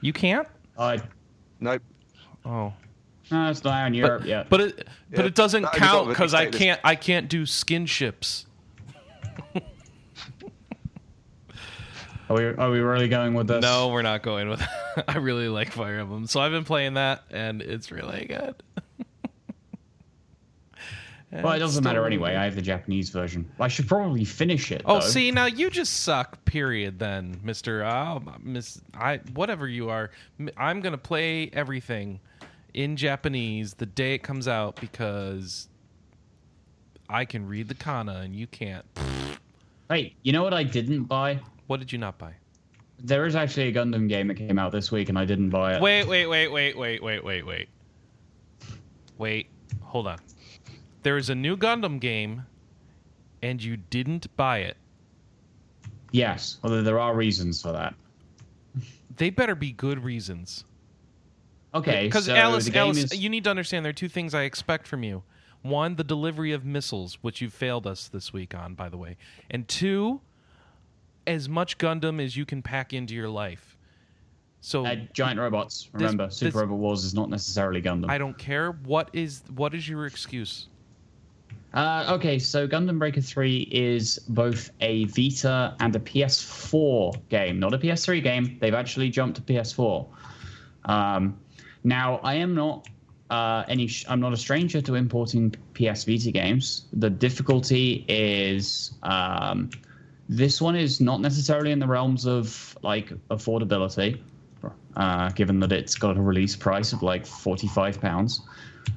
[0.00, 0.48] You can't?
[0.78, 1.00] I
[1.60, 1.82] Nope.
[2.44, 2.72] Oh.
[3.30, 4.50] no, it's not in Europe But, yet.
[4.50, 8.46] but it but Yeah, it doesn't count because I can't I can't do skin ships.
[9.54, 9.62] are
[12.36, 13.62] we are we really going with this?
[13.62, 14.62] No, we're not going with.
[15.08, 18.81] I really like Fire Emblem, so I've been playing that, and it's really good.
[21.32, 22.36] Well, it doesn't matter anyway.
[22.36, 23.50] I have the Japanese version.
[23.58, 24.82] I should probably finish it.
[24.84, 25.00] Oh, though.
[25.00, 26.44] see, now you just suck.
[26.44, 26.98] Period.
[26.98, 30.10] Then, Mister, uh, Miss, I, whatever you are,
[30.58, 32.20] I'm gonna play everything
[32.74, 35.68] in Japanese the day it comes out because
[37.08, 38.84] I can read the kana and you can't.
[39.88, 41.40] Wait, you know what I didn't buy?
[41.66, 42.34] What did you not buy?
[42.98, 45.76] There is actually a Gundam game that came out this week, and I didn't buy
[45.76, 45.82] it.
[45.82, 47.68] Wait, wait, wait, wait, wait, wait, wait, wait.
[49.18, 49.48] Wait,
[49.80, 50.18] hold on.
[51.02, 52.44] There is a new Gundam game,
[53.42, 54.76] and you didn't buy it.
[56.12, 57.94] Yes, although there are reasons for that.
[59.16, 60.64] They better be good reasons.
[61.74, 64.42] Okay, Because so Alice, Alice, is you need to understand there are two things I
[64.42, 65.22] expect from you.
[65.62, 69.16] One, the delivery of missiles, which you failed us this week on, by the way.
[69.50, 70.20] And two,
[71.26, 73.76] as much Gundam as you can pack into your life.
[74.60, 75.88] So uh, giant robots.
[75.92, 78.10] Remember, this- Super Robot Wars is not necessarily Gundam.
[78.10, 78.72] I don't care.
[78.72, 80.68] What is what is your excuse?
[81.74, 87.72] Uh, okay, so Gundam Breaker 3 is both a Vita and a PS4 game, not
[87.72, 88.58] a PS3 game.
[88.60, 90.06] They've actually jumped to PS4.
[90.84, 91.38] Um,
[91.84, 92.88] now, I am not
[93.30, 93.86] uh, any.
[93.86, 96.84] Sh- I'm not a stranger to importing PS Vita games.
[96.92, 99.70] The difficulty is um,
[100.28, 104.20] this one is not necessarily in the realms of like affordability,
[104.96, 108.42] uh, given that it's got a release price of like forty-five pounds.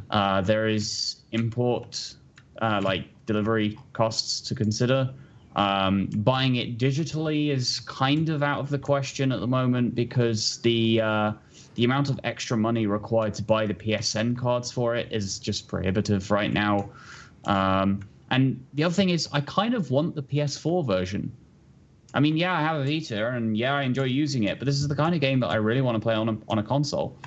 [0.09, 2.15] Uh, there is import,
[2.61, 5.13] uh, like delivery costs to consider.
[5.55, 10.57] Um, buying it digitally is kind of out of the question at the moment because
[10.59, 11.31] the uh,
[11.75, 15.67] the amount of extra money required to buy the PSN cards for it is just
[15.67, 16.89] prohibitive right now.
[17.45, 21.31] Um, and the other thing is, I kind of want the PS4 version.
[22.13, 24.75] I mean, yeah, I have a Vita, and yeah, I enjoy using it, but this
[24.75, 26.63] is the kind of game that I really want to play on a, on a
[26.63, 27.17] console.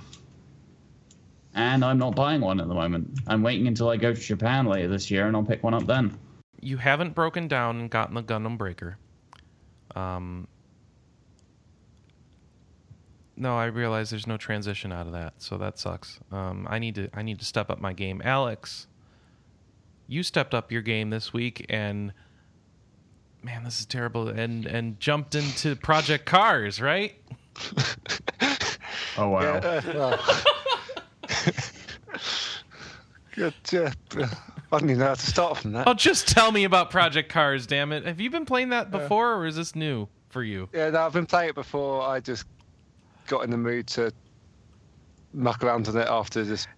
[1.58, 3.18] And I'm not buying one at the moment.
[3.26, 5.86] I'm waiting until I go to Japan later this year, and I'll pick one up
[5.86, 6.16] then.
[6.60, 8.96] You haven't broken down and gotten the Gundam Breaker.
[9.96, 10.46] Um,
[13.36, 16.20] no, I realize there's no transition out of that, so that sucks.
[16.30, 18.22] Um, I need to I need to step up my game.
[18.24, 18.86] Alex,
[20.06, 22.12] you stepped up your game this week, and
[23.42, 24.28] man, this is terrible.
[24.28, 27.16] And and jumped into Project Cars, right?
[29.18, 29.40] Oh wow!
[29.40, 30.42] Yeah, uh, well.
[33.34, 33.54] Good.
[33.72, 35.86] Yeah, I don't even know how to start from that.
[35.86, 38.04] Oh, just tell me about Project Cars, damn it!
[38.04, 40.68] Have you been playing that before, or is this new for you?
[40.72, 42.02] Yeah, no, I've been playing it before.
[42.02, 42.46] I just
[43.28, 44.12] got in the mood to
[45.32, 46.68] muck around on it after just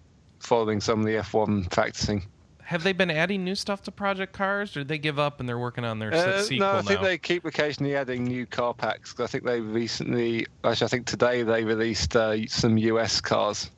[0.41, 2.27] following some of the F1 practicing.
[2.63, 5.49] Have they been adding new stuff to Project Cars, or did they give up and
[5.49, 7.07] they're working on their Uh, sequel no, I think now?
[7.07, 9.15] they keep occasionally adding new car packs.
[9.19, 13.71] I think they recently, actually, I think today they released uh, some US cars.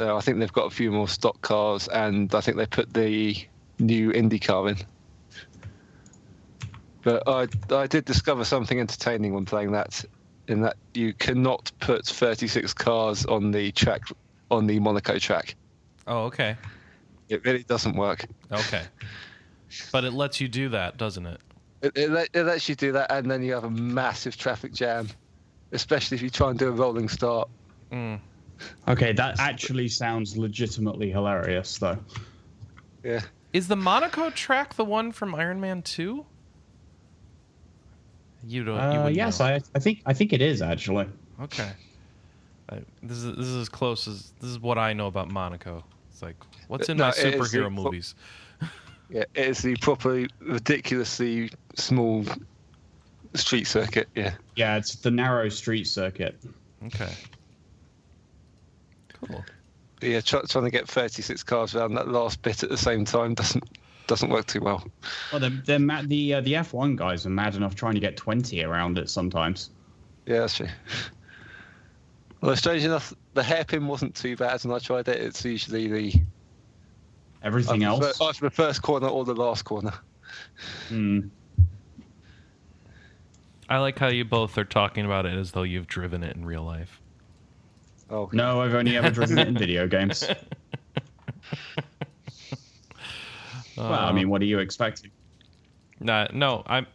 [0.00, 2.94] So I think they've got a few more stock cars, and I think they put
[2.94, 3.36] the
[3.78, 4.78] new Indy car in.
[7.02, 10.02] But I, I did discover something entertaining when playing that,
[10.48, 14.00] in that you cannot put 36 cars on the track,
[14.50, 15.54] on the Monaco track.
[16.06, 16.56] Oh, okay,
[17.28, 18.24] It really doesn't work.
[18.50, 18.84] okay.
[19.92, 21.42] But it lets you do that, doesn't it?
[21.82, 25.10] It, it, it lets you do that, and then you have a massive traffic jam,
[25.72, 27.50] especially if you try and do a rolling start.
[27.92, 28.18] Mm.
[28.88, 31.98] Okay, that actually sounds legitimately hilarious, though.
[33.02, 33.20] Yeah,
[33.52, 36.26] Is the Monaco track the one from Iron Man Two?
[38.46, 38.78] You don't.
[38.78, 39.46] Uh, wouldn't yes, know.
[39.46, 41.06] I, I think I think it is actually.
[41.42, 41.70] Okay.
[42.70, 45.84] I, this is this is as close as this is what I know about Monaco.
[46.10, 46.36] It's like
[46.68, 48.14] what's in No, my it is the- superhero movies.
[49.10, 52.24] yeah, it is the properly ridiculously small
[53.34, 54.08] street circuit.
[54.14, 56.38] Yeah, Yeah, it's the narrow street circuit.
[56.86, 57.12] Okay.
[59.26, 59.44] Cool.
[60.00, 63.04] But yeah, try, trying to get 36 cars around that last bit at the same
[63.04, 63.64] time doesn't
[64.06, 64.84] doesn't work too well.
[65.30, 68.16] Well, they're, they're mad, the uh, the F1 guys are mad enough trying to get
[68.16, 69.70] 20 around it sometimes.
[70.26, 70.68] Yeah, that's true.
[72.42, 75.20] Well, strange enough, the hairpin wasn't too bad and I tried it.
[75.20, 76.22] It's usually the
[77.42, 78.16] Everything either else.
[78.18, 79.92] fir- either the first corner or the last corner.
[80.88, 81.20] Hmm.
[83.68, 86.44] I like how you both are talking about it as though you've driven it in
[86.44, 86.99] real life.
[88.10, 90.28] Oh, No, I've only ever driven it in video games.
[93.76, 95.10] well, I mean, what are you expecting?
[96.00, 96.86] Nah, no, I'm.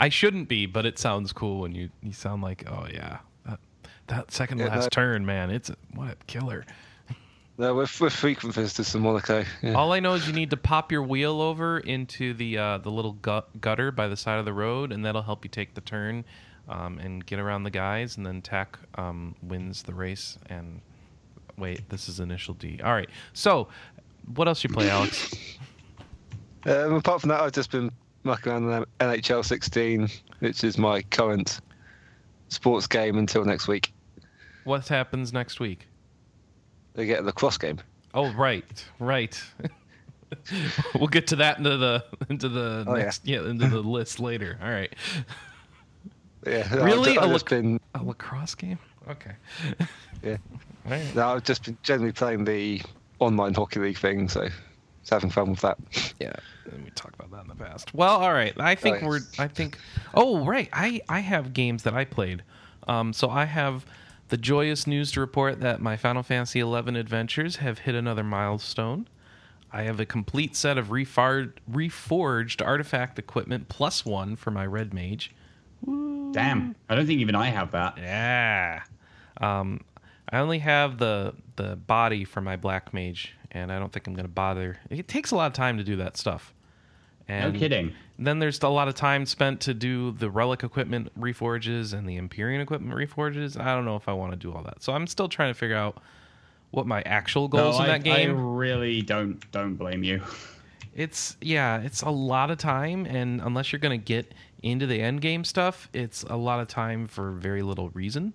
[0.00, 3.60] I shouldn't be, but it sounds cool when you you sound like, oh yeah, that
[4.08, 4.88] that second Yeah, last no.
[4.90, 6.64] turn, man, it's a, what a killer.
[7.58, 9.44] no, we're, we're frequent visitors to Monaco.
[9.62, 9.74] Yeah.
[9.74, 12.90] All I know is you need to pop your wheel over into the uh, the
[12.90, 15.82] little gut, gutter by the side of the road, and that'll help you take the
[15.82, 16.24] turn
[16.68, 18.16] um, and get around the guys.
[18.16, 20.38] And then Tack um, wins the race.
[20.48, 20.80] And
[21.58, 22.80] wait, this is initial D.
[22.82, 23.08] All right.
[23.32, 23.68] So,
[24.34, 25.34] what else you play, Alex?
[26.66, 27.90] Um, apart from that, I've just been
[28.22, 31.60] mucking around in NHL 16, which is my current
[32.48, 33.92] sports game until next week.
[34.64, 35.86] what happens next week?
[36.94, 37.80] They get the cross game.
[38.14, 39.38] Oh, right, right.
[40.94, 43.02] we'll get to that into the into the Oh, yeah.
[43.02, 43.40] next yeah.
[43.46, 44.58] into the list later.
[44.62, 44.94] All right.
[46.46, 47.16] Yeah, Really?
[47.18, 48.78] I've A just lac- been A lacrosse game?
[49.08, 49.32] Okay.
[50.22, 50.36] yeah.
[50.86, 51.14] All right.
[51.14, 52.82] No, I've just been generally playing the
[53.18, 54.48] online hockey league thing, so
[55.00, 55.78] just having fun with that.
[56.20, 56.32] Yeah,
[56.70, 57.94] and we talked about that in the past.
[57.94, 58.52] Well, all right.
[58.58, 59.20] I think Oh, we're.
[59.38, 59.78] I think.
[60.14, 60.68] Oh, right.
[60.72, 62.42] I I have games that I played.
[62.88, 63.86] Um, so I have
[64.28, 69.08] the joyous news to report that my Final Fantasy XI adventures have hit another milestone.
[69.72, 74.92] I have a complete set of refar- reforged artifact equipment plus one for my red
[74.94, 75.34] mage.
[75.84, 77.96] Damn, I don't think even I have that.
[77.98, 78.82] Yeah.
[79.40, 79.80] Um,
[80.30, 84.14] I only have the the body for my black mage, and I don't think I'm
[84.14, 84.78] going to bother.
[84.90, 86.52] It takes a lot of time to do that stuff.
[87.28, 87.92] And No kidding.
[88.18, 92.16] Then there's a lot of time spent to do the relic equipment reforges and the
[92.16, 93.58] Empyrean equipment reforges.
[93.58, 95.58] I don't know if I want to do all that, so I'm still trying to
[95.58, 96.00] figure out
[96.70, 98.30] what my actual goals no, in I, that game.
[98.30, 100.22] I really don't don't blame you.
[100.94, 104.32] It's yeah, it's a lot of time, and unless you're going to get
[104.64, 108.32] into the end game stuff, it's a lot of time for very little reason.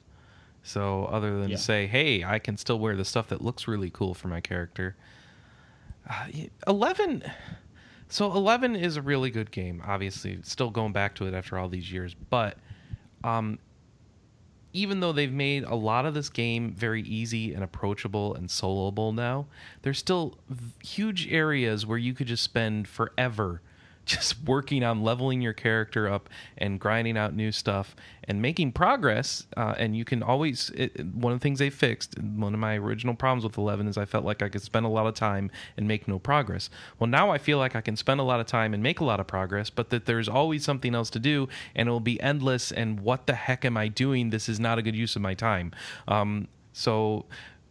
[0.63, 1.55] So other than Yeah.
[1.57, 4.39] to say, hey, I can still wear the stuff that looks really cool for my
[4.41, 4.95] character.
[6.09, 6.27] Uh,
[6.67, 7.23] Eleven,
[8.07, 9.81] so Eleven is a really good game.
[9.85, 12.57] Obviously, still going back to it after all these years, but
[13.23, 13.57] um,
[14.73, 19.13] even though they've made a lot of this game very easy and approachable and soloable
[19.13, 19.47] now,
[19.81, 23.61] there's still v- huge areas where you could just spend forever
[24.09, 29.45] just working on leveling your character up and grinding out new stuff and making progress.
[29.55, 32.59] Uh, and you can always, it, it- one of the things they fixed, one of
[32.59, 35.13] my original problems with 11 is I felt like I could spend a lot of
[35.13, 36.69] time and make no progress.
[36.97, 39.05] Well, now I feel like I can spend a lot of time and make a
[39.05, 42.71] lot of progress, but that there's always something else to do and it'll be endless.
[42.71, 44.31] And what the heck am I doing?
[44.31, 45.71] This is not a good use of my time.
[46.07, 47.25] Um, so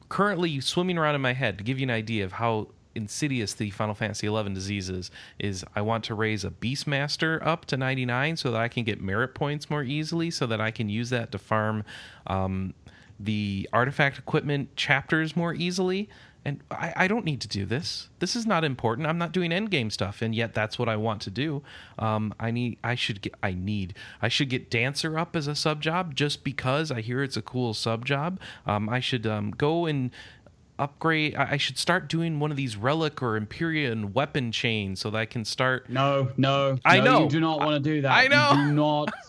[0.09, 3.71] currently swimming around in my head to give you an idea of how insidious the
[3.71, 8.37] Final Fantasy XI disease is, is I want to raise a Beastmaster up to 99
[8.37, 11.33] so that I can get merit points more easily, so that I can use that
[11.33, 11.85] to farm
[12.27, 12.75] um,
[13.19, 16.09] the artifact equipment chapters more easily.
[16.45, 18.09] And I, I don't need to do this.
[18.21, 19.07] This is not important.
[19.07, 21.63] I'm not doing endgame stuff, and yet that's what I want to do.
[21.99, 22.79] Um, I need.
[22.83, 23.35] I should get.
[23.43, 23.95] I need.
[24.23, 27.43] I should get dancer up as a sub job just because I hear it's a
[27.43, 28.41] cool sub job.
[28.67, 30.11] Um, I should um, go and
[30.79, 31.35] upgrade.
[31.37, 35.19] I I should start doing one of these relic or Empyrean weapon chains so that
[35.19, 35.89] I can start.
[35.91, 37.23] No, no, I no, know.
[37.25, 38.13] You do not want to do that.
[38.13, 38.53] I You know.
[38.55, 39.13] do not.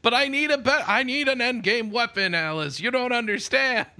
[0.00, 0.84] But I need a bet.
[0.88, 2.80] I need an end game weapon, Alice.
[2.80, 3.86] You don't understand.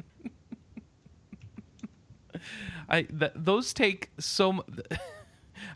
[2.89, 4.51] I th- those take so.
[4.51, 4.63] M-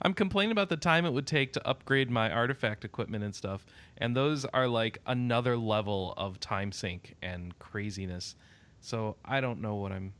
[0.02, 3.64] I'm complaining about the time it would take to upgrade my artifact equipment and stuff,
[3.96, 8.34] and those are like another level of time sink and craziness.
[8.80, 10.12] So I don't know what I'm.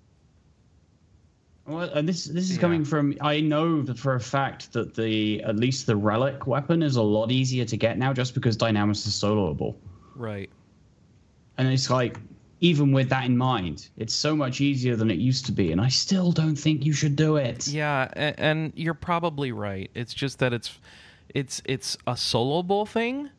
[1.67, 2.61] Well, and this this is Yeah.
[2.63, 6.83] coming from I know that for a fact that the at least the relic weapon
[6.83, 9.75] is a lot easier to get now just because Dynamis is soloable.
[10.15, 10.49] Right.
[11.59, 12.19] And it's like
[12.61, 15.81] even with that in mind, it's so much easier than it used to be, and
[15.81, 17.69] I still don't think you should do it.
[17.69, 19.91] Yeah, and, and you're probably right.
[19.95, 20.79] It's just that it's
[21.35, 23.31] it's it's a soloable thing,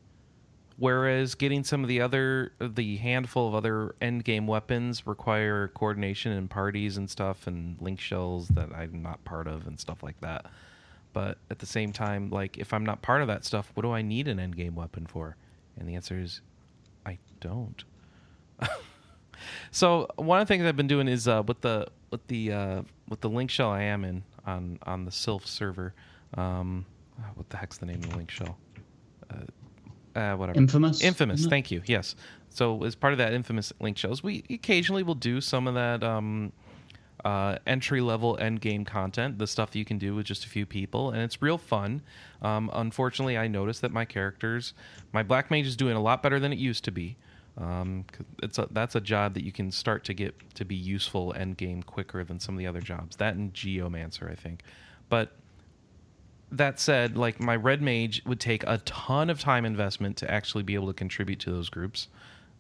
[0.80, 6.32] whereas getting some of the other the handful of other end game weapons require coordination
[6.32, 10.20] and parties and stuff and link shells that I'm not part of and stuff like
[10.22, 10.46] that.
[11.12, 13.92] But at the same time, like if I'm not part of that stuff, what do
[13.92, 15.36] I need an end game weapon for?
[15.78, 16.42] And the answer is
[17.06, 17.84] I don't.
[19.72, 22.82] So one of the things I've been doing is uh, with the with the uh,
[23.08, 25.94] with the link shell I am in on on the Sylph server.
[26.36, 26.86] Um,
[27.20, 28.58] uh, what the heck's the name of the link shell?
[29.30, 29.44] Uh,
[30.16, 30.58] uh, whatever.
[30.58, 31.02] Infamous?
[31.02, 31.46] Infamous.
[31.46, 31.82] Thank you.
[31.86, 32.16] Yes.
[32.50, 36.04] So as part of that infamous link shows, we occasionally will do some of that
[36.04, 36.52] um,
[37.24, 40.50] uh, entry level end game content, the stuff that you can do with just a
[40.50, 42.02] few people, and it's real fun.
[42.42, 44.74] Um, unfortunately, I noticed that my characters,
[45.12, 47.18] my black mage is doing a lot better than it used to be.
[47.58, 48.06] Um,
[48.42, 51.58] it's a, that's a job that you can start to get to be useful end
[51.58, 53.18] game quicker than some of the other jobs.
[53.18, 54.64] That and geomancer, I think.
[55.10, 55.34] But
[56.52, 60.64] that said, like my red mage would take a ton of time investment to actually
[60.64, 62.08] be able to contribute to those groups,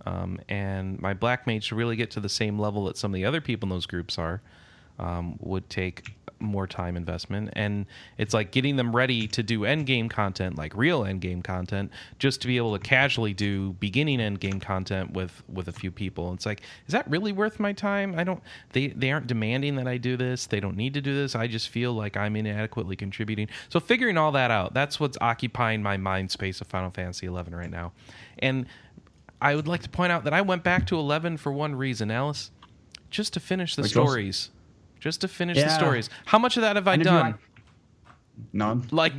[0.05, 3.15] um, and my black mage to really get to the same level that some of
[3.15, 4.41] the other people in those groups are
[4.99, 7.49] um, would take more time investment.
[7.53, 7.85] And
[8.17, 11.91] it's like getting them ready to do end game content, like real end game content,
[12.17, 15.91] just to be able to casually do beginning end game content with with a few
[15.91, 16.33] people.
[16.33, 18.15] It's like, is that really worth my time?
[18.17, 18.41] I don't.
[18.73, 20.47] They they aren't demanding that I do this.
[20.47, 21.35] They don't need to do this.
[21.35, 23.47] I just feel like I'm inadequately contributing.
[23.69, 27.31] So figuring all that out, that's what's occupying my mind space of Final Fantasy XI
[27.31, 27.91] right now.
[28.39, 28.65] And
[29.41, 32.11] I would like to point out that I went back to 11 for one reason,
[32.11, 32.51] Alice,
[33.09, 34.49] just to finish the stories
[34.99, 36.09] just to finish the stories.
[36.25, 37.35] How much of that have I And done?
[38.53, 38.87] None.
[38.91, 39.13] like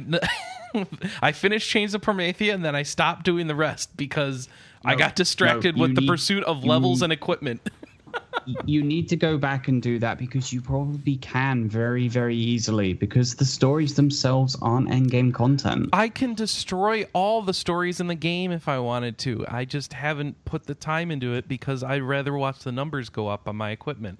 [1.23, 4.49] I finished Chains of Promathia and then I stopped doing the rest because
[4.85, 7.61] I got distracted no, with you the pursuit of levels need- and equipment.
[8.65, 12.93] you need to go back and do that because you probably can very, very easily
[12.93, 15.89] because the stories themselves aren't endgame content.
[15.93, 19.45] I can destroy all the stories in the game if I wanted to.
[19.49, 23.29] I just haven't put the time into it because I'd rather watch the numbers go
[23.29, 24.19] up on my equipment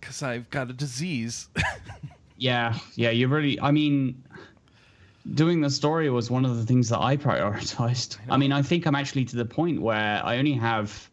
[0.00, 1.48] because I've got a disease.
[2.40, 3.60] Yeah, yeah, you really.
[3.60, 4.24] I mean,
[5.34, 8.16] doing the story was one of the things that I prioritized.
[8.30, 11.09] I, mean, I think I'm actually to the point where I only have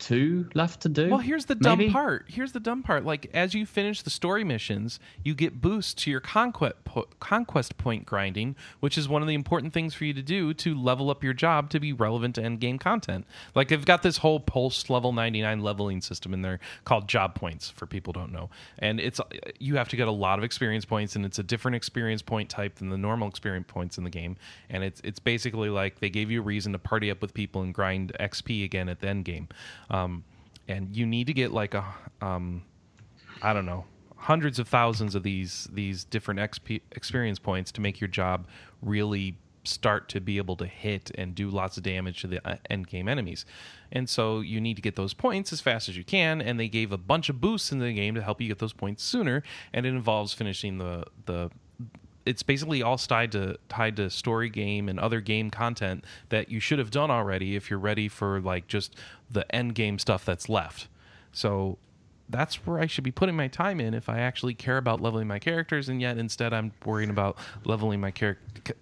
[0.00, 1.10] two left to do.
[1.10, 2.24] Well, here's the dumb part.
[2.28, 3.04] Here's the dumb part.
[3.04, 7.76] Like as you finish the story missions, you get boosts to your conquest po- conquest
[7.76, 11.10] point grinding, which is one of the important things for you to do to level
[11.10, 13.26] up your job to be relevant to end game content.
[13.54, 17.70] Like they've got this whole post level 99 leveling system in there called job points
[17.70, 18.50] for people who don't know.
[18.78, 19.20] And it's
[19.58, 22.48] you have to get a lot of experience points and it's a different experience point
[22.48, 24.36] type than the normal experience points in the game.
[24.70, 27.62] And it's it's basically like they gave you a reason to party up with people
[27.62, 29.48] and grind XP again at the end game.
[29.90, 30.24] Um,
[30.68, 31.84] and you need to get like a
[32.20, 32.62] um,
[33.42, 33.84] I don't know
[34.16, 38.46] hundreds of thousands of these these different XP experience points to make your job
[38.82, 42.56] really start to be able to hit and do lots of damage to the uh,
[42.70, 43.44] end game enemies.
[43.92, 46.68] And so you need to get those points as fast as you can and they
[46.68, 49.42] gave a bunch of boosts in the game to help you get those points sooner
[49.72, 51.50] and it involves finishing the the
[52.26, 56.60] it's basically all tied to tied to story game and other game content that you
[56.60, 58.94] should have done already if you're ready for like just
[59.30, 60.88] the end game stuff that's left.
[61.32, 61.78] So
[62.28, 65.26] that's where I should be putting my time in if I actually care about leveling
[65.26, 68.74] my characters, and yet instead I'm worrying about leveling my character.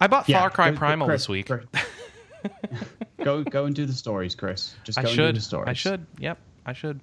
[0.00, 1.50] I bought Yeah, Far Cry go- go- Primal Chris, this week.
[3.22, 4.74] Go, go and do the stories, Chris.
[4.84, 5.36] Just I go and do should.
[5.36, 5.68] the stories.
[5.68, 6.04] I should.
[6.18, 7.00] Yep, I should.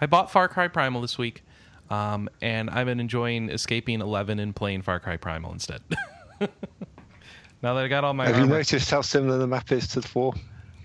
[0.00, 1.42] I bought Far Cry Primal this week,
[1.90, 5.82] um, and I've been enjoying escaping Eleven and playing Far Cry Primal instead.
[6.40, 10.00] now that I got all my Have you noticed how similar the map is to
[10.00, 10.34] the four?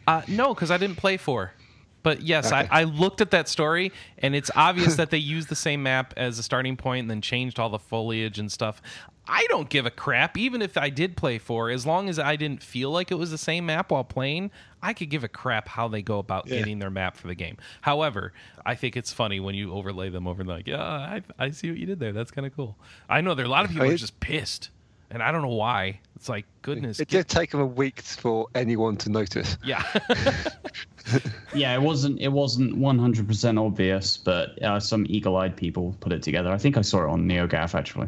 [0.07, 1.53] Uh, no, because I didn't play four.
[2.01, 5.55] But yes, I, I looked at that story, and it's obvious that they used the
[5.55, 8.81] same map as a starting point and then changed all the foliage and stuff.
[9.30, 12.36] I don't give a crap, even if I did play four, as long as I
[12.36, 14.49] didn't feel like it was the same map while playing.
[14.82, 16.57] I could give a crap how they go about Yeah.
[16.59, 17.57] getting their map for the game.
[17.82, 18.34] However,
[18.65, 21.69] I think it's funny when you overlay them over and like, yeah, I, I see
[21.69, 22.11] what you did there.
[22.13, 22.75] That's kind of cool.
[23.07, 24.69] I know there are a lot of people who are just pissed,
[25.11, 25.99] and I don't know why.
[26.15, 29.57] It's like, goodness, It get- did take them a week for anyone to notice.
[29.63, 29.84] yeah.
[31.55, 32.19] Yeah, it wasn't.
[32.21, 36.51] It wasn't 100 percent obvious, but uh, some eagle-eyed people put it together.
[36.51, 38.07] I think I saw it on NeoGAF actually.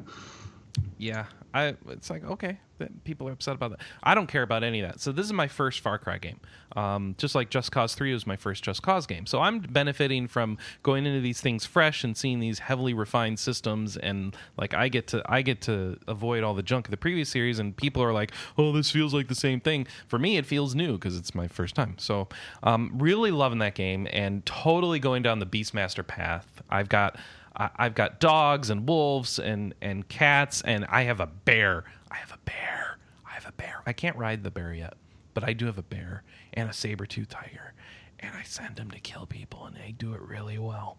[0.97, 1.75] Yeah, I.
[1.89, 2.59] It's like okay,
[3.03, 3.81] people are upset about that.
[4.03, 4.99] I don't care about any of that.
[4.99, 6.39] So this is my first Far Cry game.
[6.75, 9.25] Um, just like Just Cause Three was my first Just Cause game.
[9.25, 13.97] So I'm benefiting from going into these things fresh and seeing these heavily refined systems.
[13.97, 17.29] And like I get to I get to avoid all the junk of the previous
[17.29, 17.59] series.
[17.59, 19.87] And people are like, oh, this feels like the same thing.
[20.07, 21.95] For me, it feels new because it's my first time.
[21.97, 22.27] So
[22.63, 26.61] um, really loving that game and totally going down the Beastmaster path.
[26.69, 27.17] I've got.
[27.55, 31.83] I've got dogs and wolves and and cats and I have a bear.
[32.09, 32.97] I have a bear.
[33.29, 33.81] I have a bear.
[33.85, 34.93] I can't ride the bear yet,
[35.33, 36.23] but I do have a bear
[36.53, 37.73] and a saber tooth tiger,
[38.19, 40.97] and I send them to kill people, and they do it really well.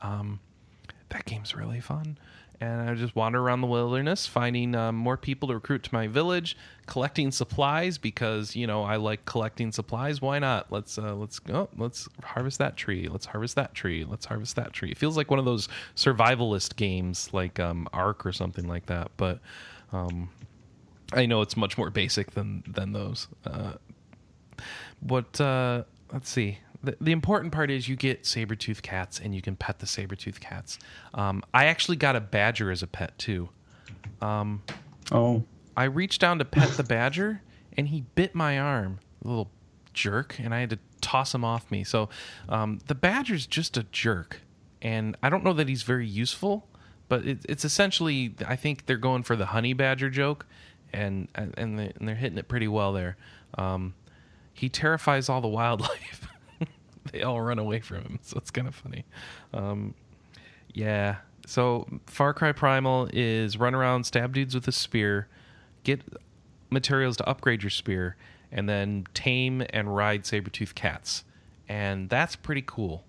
[0.00, 0.40] Um,
[1.10, 2.18] that game's really fun.
[2.62, 6.06] And I just wander around the wilderness, finding um, more people to recruit to my
[6.06, 6.56] village,
[6.86, 10.22] collecting supplies because you know I like collecting supplies.
[10.22, 10.70] Why not?
[10.70, 11.68] Let's uh, let's go.
[11.76, 13.08] let's harvest that tree.
[13.08, 14.04] Let's harvest that tree.
[14.04, 14.92] Let's harvest that tree.
[14.92, 19.10] It feels like one of those survivalist games like um, Ark or something like that.
[19.16, 19.40] But
[19.92, 20.30] um,
[21.12, 23.26] I know it's much more basic than than those.
[23.44, 23.72] Uh,
[25.00, 25.82] what uh
[26.12, 29.78] let's see the, the important part is you get saber-tooth cats and you can pet
[29.78, 30.78] the saber-tooth cats.
[31.14, 33.48] Um, i actually got a badger as a pet too.
[35.10, 35.44] Oh,
[35.76, 37.42] i reached down to pet the badger
[37.76, 39.50] and he bit my arm a little
[39.94, 41.82] jerk and i had to toss him off me.
[41.84, 42.08] So
[42.48, 44.40] um, the badger's just a jerk
[44.80, 46.66] and i don't know that he's very useful
[47.08, 50.46] but it, it's essentially i think they're going for the honey badger joke
[50.92, 53.16] and and they- and they're hitting it pretty well there.
[53.56, 53.94] Um,
[54.54, 56.26] he terrifies all the wildlife.
[57.12, 59.04] they all run away from him, so it's kind of funny.
[59.52, 59.94] Um,
[60.72, 61.16] yeah.
[61.46, 65.28] So Far Cry Primal is run around, stab dudes with a spear,
[65.84, 66.00] get
[66.70, 68.16] materials to upgrade your spear,
[68.50, 71.24] and then tame and ride saber-tooth cats.
[71.68, 73.04] And that's pretty cool.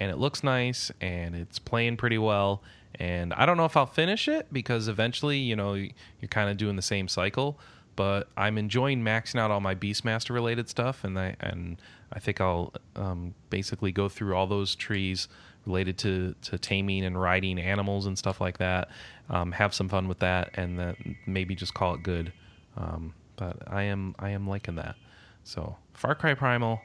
[0.00, 2.62] And it looks nice and it's playing pretty well.
[2.96, 6.56] And I don't know if I'll finish it because eventually, you know, you're kind of
[6.56, 7.58] doing the same cycle.
[7.96, 11.80] But I'm enjoying maxing out all my Beastmaster related stuff, and I and
[12.12, 15.28] I think I'll um, basically go through all those trees
[15.66, 18.88] related to to taming and riding animals and stuff like that.
[19.30, 22.32] Um, have some fun with that, and then maybe just call it good.
[22.76, 24.96] Um, but I am I am liking that.
[25.44, 26.80] So Far Cry Primal,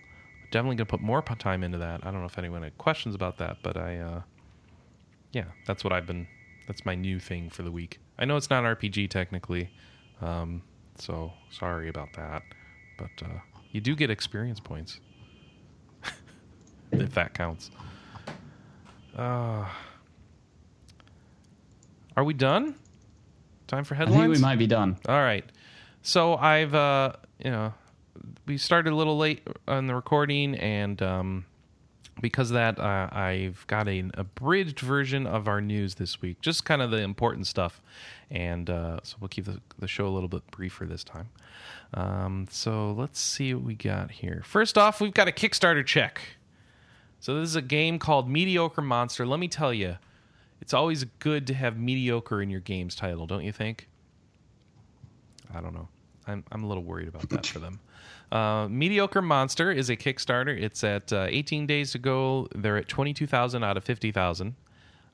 [0.52, 2.06] definitely gonna put more time into that.
[2.06, 4.22] I don't know if anyone had questions about that, but I, uh,
[5.32, 6.28] yeah, that's what I've been.
[6.68, 8.00] That's my new thing for the week.
[8.18, 9.72] I know it's not RPG technically,
[10.22, 10.62] um,
[11.00, 12.44] so sorry about that,
[12.98, 13.40] but uh,
[13.72, 15.00] you do get experience points
[16.92, 17.72] if that counts.
[19.16, 19.66] Uh,
[22.16, 22.76] are we done?
[23.68, 24.18] Time for headlines.
[24.18, 24.98] I think we might be done.
[25.08, 25.46] All right.
[26.02, 27.74] So I've uh, you know,
[28.46, 31.46] we started a little late on the recording, and um,
[32.22, 36.66] because of that, uh, I've got an abridged version of our news this week, just
[36.66, 37.82] kind of the important stuff,
[38.30, 41.30] and uh, so we'll keep the, the show a little bit briefer this time.
[41.94, 44.42] Um, so let's see what we got here.
[44.46, 46.22] First off, we've got a Kickstarter check.
[47.20, 49.26] So this is a game called Mediocre Monster.
[49.26, 49.98] Let me tell you,
[50.62, 53.88] it's always good to have mediocre in your game's title, don't you think?
[55.54, 55.88] I don't know.
[56.28, 57.80] I'm I'm a little worried about that for them.
[58.32, 60.60] Uh, Mediocre Monster is a Kickstarter.
[60.60, 62.48] It's at uh, 18 days to go.
[62.54, 64.56] They're at 22,000 out of 50,000.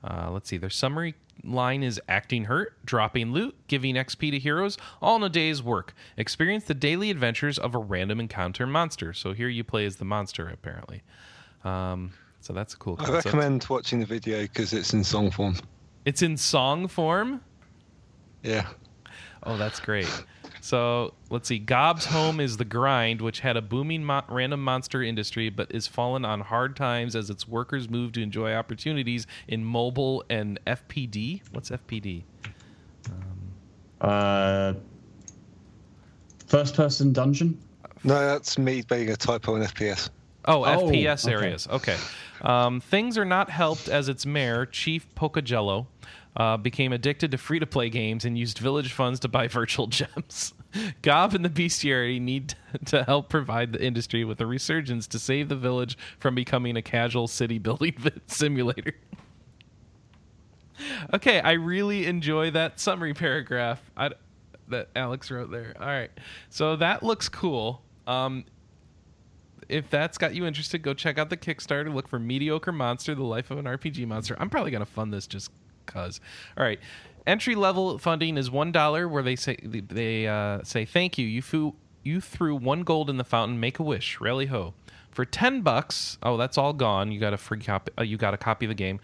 [0.04, 0.58] Uh, let's see.
[0.58, 5.30] Their summary line is acting hurt, dropping loot, giving XP to heroes, all in a
[5.30, 5.94] day's work.
[6.18, 9.14] Experience the daily adventures of a random encounter monster.
[9.14, 11.02] So here you play as the monster, apparently.
[11.64, 15.56] Um, so that's a cool I recommend watching the video because it's in song form.
[16.06, 17.42] It's in song form.
[18.44, 18.68] Yeah.
[19.44, 20.10] Oh, that's great.
[20.66, 21.60] So let's see.
[21.60, 25.86] Gob's home is the grind, which had a booming mo- random monster industry, but is
[25.86, 31.42] fallen on hard times as its workers move to enjoy opportunities in mobile and FPD.
[31.52, 32.24] What's FPD?
[34.02, 34.74] Uh,
[36.48, 37.60] first person dungeon.
[38.04, 40.10] No, that's me being a typo in FPS.
[40.46, 41.34] Oh, Oh, FPS okay.
[41.34, 41.68] areas.
[41.68, 41.98] Okay.
[42.42, 45.86] Um, things are not helped as its mayor, Chief Pocajello,
[46.38, 49.88] uh, became addicted to free to play games and used village funds to buy virtual
[49.88, 50.54] gems.
[51.02, 52.56] Gob and the bestiarity need
[52.86, 56.82] to help provide the industry with a resurgence to save the village from becoming a
[56.82, 57.96] casual city building
[58.28, 58.94] simulator.
[61.14, 64.12] okay, I really enjoy that summary paragraph I,
[64.68, 65.74] that Alex wrote there.
[65.80, 66.12] All right,
[66.50, 67.82] so that looks cool.
[68.08, 68.44] Um,
[69.70, 71.94] if that's got you interested, go check out the Kickstarter.
[71.94, 74.36] Look for Mediocre Monster: The Life of an RPG Monster.
[74.38, 75.50] I'm probably gonna fund this just
[75.86, 76.20] cause.
[76.58, 76.80] All right,
[77.26, 81.28] entry level funding is one dollar, where they say they uh, say thank you.
[81.28, 83.60] You flew, you threw one gold in the fountain.
[83.60, 84.20] Make a wish.
[84.20, 84.74] Rally ho.
[85.12, 87.12] For ten bucks, oh that's all gone.
[87.12, 87.92] You got a free copy.
[87.98, 89.00] Uh, you got a copy of the game.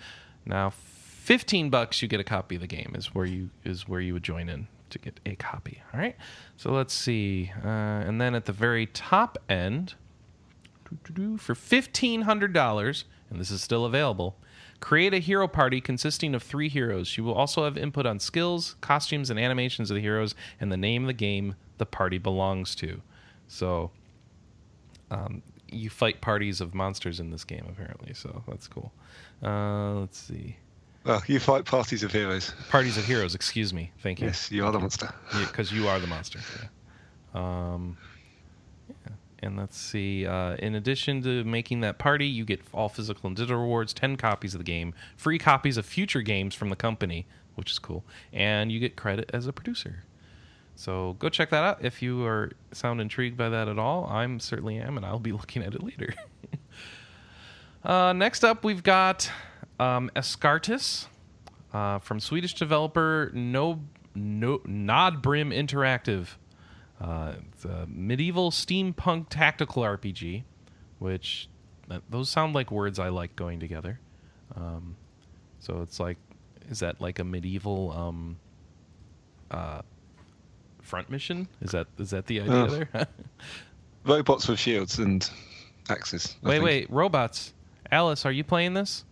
[0.45, 2.93] Now, fifteen bucks, you get a copy of the game.
[2.95, 5.81] Is where you is where you would join in to get a copy.
[5.93, 6.15] All right.
[6.57, 9.95] So let's see, uh, and then at the very top end
[11.37, 14.35] for $1,500, and this is still available,
[14.81, 17.15] create a hero party consisting of three heroes.
[17.15, 20.77] You will also have input on skills, costumes, and animations of the heroes, and the
[20.77, 23.01] name of the game the party belongs to.
[23.47, 23.91] So,
[25.09, 28.91] um, you fight parties of monsters in this game, apparently, so that's cool.
[29.41, 30.57] Uh, let's see.
[31.03, 32.53] Well, you fight parties of heroes.
[32.69, 33.91] Parties of heroes, excuse me.
[34.03, 34.27] Thank you.
[34.27, 35.13] Yes, you are the monster.
[35.31, 36.39] because you are the monster.
[36.59, 37.39] Yeah.
[37.73, 38.10] Um, yeah.
[39.41, 40.25] And let's see.
[40.25, 44.15] Uh, in addition to making that party, you get all physical and digital rewards, ten
[44.15, 47.25] copies of the game, free copies of future games from the company,
[47.55, 50.03] which is cool, and you get credit as a producer.
[50.75, 54.05] So go check that out if you are sound intrigued by that at all.
[54.07, 56.13] I'm certainly am, and I'll be looking at it later.
[57.83, 59.29] uh, next up, we've got
[59.79, 61.07] um, Escartus
[61.73, 63.81] uh, from Swedish developer No
[64.15, 66.27] No Nodbrim Interactive.
[67.01, 70.43] Uh, it's medieval steampunk tactical RPG,
[70.99, 71.49] which
[72.09, 73.99] those sound like words I like going together.
[74.55, 74.95] Um,
[75.59, 76.17] so it's like,
[76.69, 78.37] is that like a medieval um,
[79.49, 79.81] uh,
[80.81, 81.47] front mission?
[81.61, 82.67] Is that is that the idea Oh.
[82.67, 83.07] there?
[84.05, 85.29] Robots with shields and
[85.89, 86.35] axes.
[86.43, 86.65] I wait, think.
[86.65, 87.53] wait, robots.
[87.91, 89.05] Alice, are you playing this?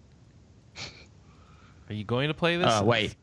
[1.90, 2.68] Are you going to play this?
[2.68, 3.16] Uh, wait.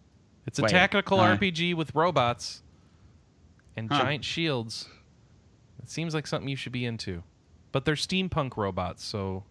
[0.46, 2.62] It's a Wait, tactical uh, RPG with robots
[3.76, 4.02] and Huh.
[4.02, 4.88] giant shields.
[5.82, 7.22] It seems like something you should be into.
[7.72, 9.44] But they're steampunk robots, so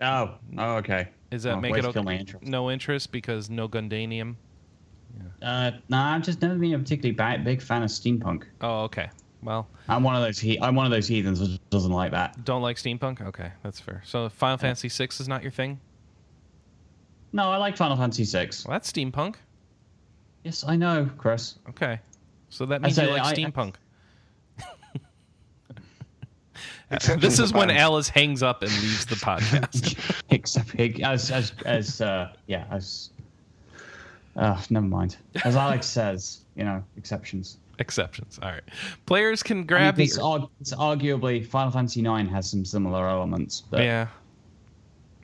[0.00, 1.08] Oh, oh, okay.
[1.30, 2.18] is that Oh, make it okay?
[2.18, 2.44] interest.
[2.46, 4.36] no interest because no Gundanium?
[5.40, 8.44] Uh, nah, I've just never been a particularly big fan of steampunk.
[8.60, 9.10] Oh, okay.
[9.42, 10.38] Well, I'm one of those.
[10.38, 12.44] He- I'm one of those heathens who doesn't like that.
[12.44, 13.20] don't like steampunk?
[13.20, 14.02] Okay, that's fair.
[14.04, 15.80] So Final Fantasy VI is not your thing?
[17.32, 18.50] No, I like Final Fantasy VI.
[18.66, 19.36] Well, that's steampunk.
[20.42, 21.58] Yes, I know, Chris.
[21.68, 22.00] Okay.
[22.48, 23.74] So that means say you like I- steampunk.
[27.18, 30.22] this is when Alice hangs up and leaves the podcast.
[30.30, 33.10] Except as as as uh, yeah as
[34.36, 35.16] uh, never mind.
[35.44, 37.58] As Alex says, you know, exceptions.
[37.78, 38.38] Exceptions.
[38.42, 38.62] All right.
[39.06, 40.48] Players can grab I mean, it's, the.
[40.60, 43.62] it's arguably Final Fantasy IX has some similar elements.
[43.70, 43.82] But...
[43.82, 44.08] Yeah.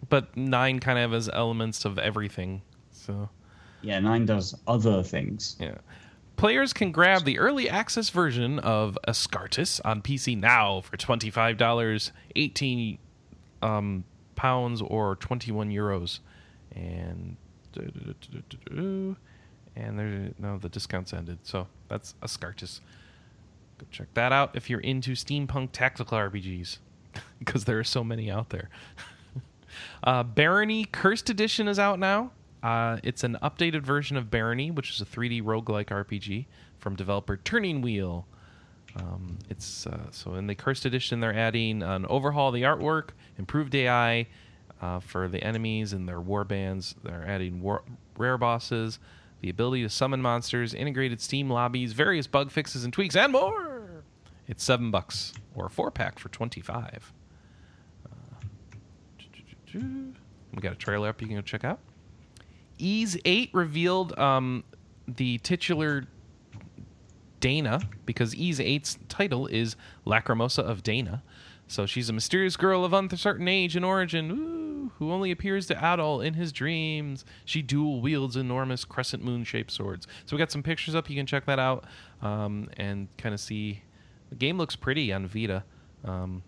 [0.08, 2.62] But nine kind of has elements of everything.
[2.90, 3.28] So.
[3.82, 5.56] Yeah, nine does other things.
[5.60, 5.78] Yeah.
[6.36, 12.12] Players can grab the early access version of Ascartes on PC now for twenty-five dollars,
[12.34, 12.98] eighteen
[13.62, 14.04] um,
[14.34, 16.18] pounds, or twenty-one euros,
[16.74, 17.36] and
[19.76, 22.80] and there no the discounts ended, so that's Ascartes.
[23.78, 26.78] Go check that out if you're into steampunk tactical RPGs,
[27.38, 28.68] because there are so many out there.
[30.04, 32.32] uh, Barony Cursed Edition is out now.
[32.62, 36.46] Uh, it's an updated version of Barony, which is a 3D roguelike RPG
[36.78, 38.26] from developer Turning Wheel.
[38.94, 43.10] Um, it's uh, so in the Cursed Edition, they're adding an overhaul of the artwork,
[43.38, 44.26] improved AI
[44.80, 46.94] uh, for the enemies and their war bands.
[47.02, 47.82] They're adding war-
[48.16, 48.98] rare bosses,
[49.40, 54.04] the ability to summon monsters, integrated Steam lobbies, various bug fixes and tweaks, and more.
[54.46, 57.12] It's seven bucks or a four pack for twenty five.
[58.04, 58.44] Uh,
[60.54, 61.78] we got a trailer up you can go check out.
[62.82, 64.64] Ys 8 revealed um,
[65.06, 66.06] the titular
[67.40, 69.76] Dana because Ys 8's title is
[70.06, 71.22] Lacrimosa of Dana.
[71.68, 75.74] So she's a mysterious girl of uncertain age and origin ooh, who only appears to
[75.74, 77.24] Adol in his dreams.
[77.44, 80.06] She dual wields enormous crescent moon shaped swords.
[80.26, 81.08] So we got some pictures up.
[81.08, 81.84] You can check that out
[82.20, 83.82] um, and kind of see.
[84.30, 85.64] The game looks pretty on Vita.
[86.04, 86.42] Um,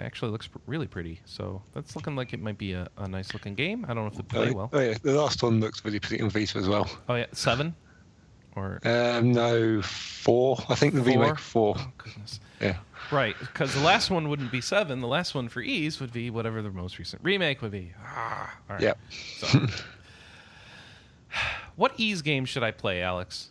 [0.00, 1.20] actually looks really pretty.
[1.24, 3.84] So that's looking like it might be a, a nice looking game.
[3.88, 4.70] I don't know if it play well.
[4.72, 6.88] Oh yeah, the last one looks really pretty on Vita as well.
[7.08, 7.74] Oh yeah, seven.
[8.56, 10.56] Or um, no, four.
[10.70, 11.12] I think the four?
[11.12, 11.74] remake four.
[11.78, 12.40] Oh, goodness.
[12.60, 12.76] Yeah.
[13.12, 15.00] Right, because the last one wouldn't be seven.
[15.00, 17.92] The last one for Ys would be whatever the most recent remake would be.
[18.02, 18.82] Ah, all right.
[18.82, 18.94] Yeah.
[19.10, 19.66] So.
[21.76, 23.50] what Ys game should I play, Alex?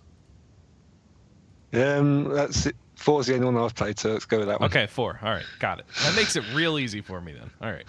[1.71, 2.75] Um, that's it.
[2.95, 4.69] Four is the only one I've played, so let's go with that one.
[4.69, 5.19] Okay, four.
[5.21, 5.85] All right, got it.
[6.03, 7.51] That makes it real easy for me then.
[7.61, 7.85] All right.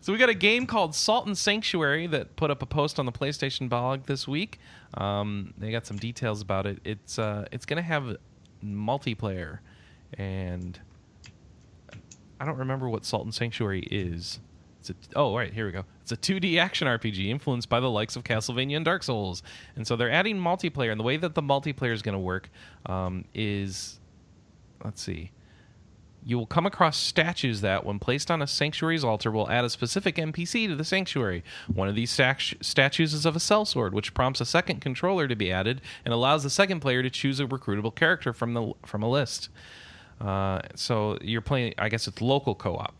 [0.00, 3.06] So we got a game called Salt and Sanctuary that put up a post on
[3.06, 4.58] the PlayStation blog this week.
[4.94, 6.80] Um, they got some details about it.
[6.84, 8.16] It's uh, it's gonna have
[8.64, 9.60] multiplayer,
[10.14, 10.78] and
[12.40, 14.40] I don't remember what Salt and Sanctuary is.
[14.88, 15.84] It's a, oh, right, here we go.
[16.02, 19.42] It's a 2D action RPG influenced by the likes of Castlevania and Dark Souls.
[19.76, 20.90] And so they're adding multiplayer.
[20.90, 22.50] And the way that the multiplayer is going to work
[22.86, 24.00] um, is
[24.84, 25.30] let's see.
[26.24, 29.70] You will come across statues that, when placed on a sanctuary's altar, will add a
[29.70, 31.42] specific NPC to the sanctuary.
[31.66, 35.50] One of these statues is of a sellsword, which prompts a second controller to be
[35.50, 39.10] added and allows the second player to choose a recruitable character from the from a
[39.10, 39.48] list.
[40.20, 41.74] Uh, so you're playing.
[41.76, 42.94] I guess it's local co-op.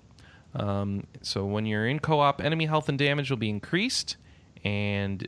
[0.54, 4.16] Um, so when you're in co-op, enemy health and damage will be increased,
[4.64, 5.26] and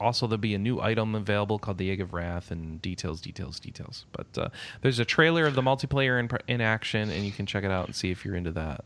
[0.00, 3.58] also there'll be a new item available called the Egg of Wrath, and details, details,
[3.58, 4.06] details.
[4.12, 4.48] But uh,
[4.82, 7.86] there's a trailer of the multiplayer in, in action, and you can check it out
[7.86, 8.84] and see if you're into that.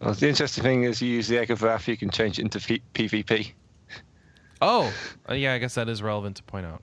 [0.00, 2.42] Well, the interesting thing is you use the Egg of Wrath, you can change it
[2.42, 3.52] into P- PvP.
[4.60, 4.92] Oh,
[5.28, 6.82] uh, yeah, I guess that is relevant to point out.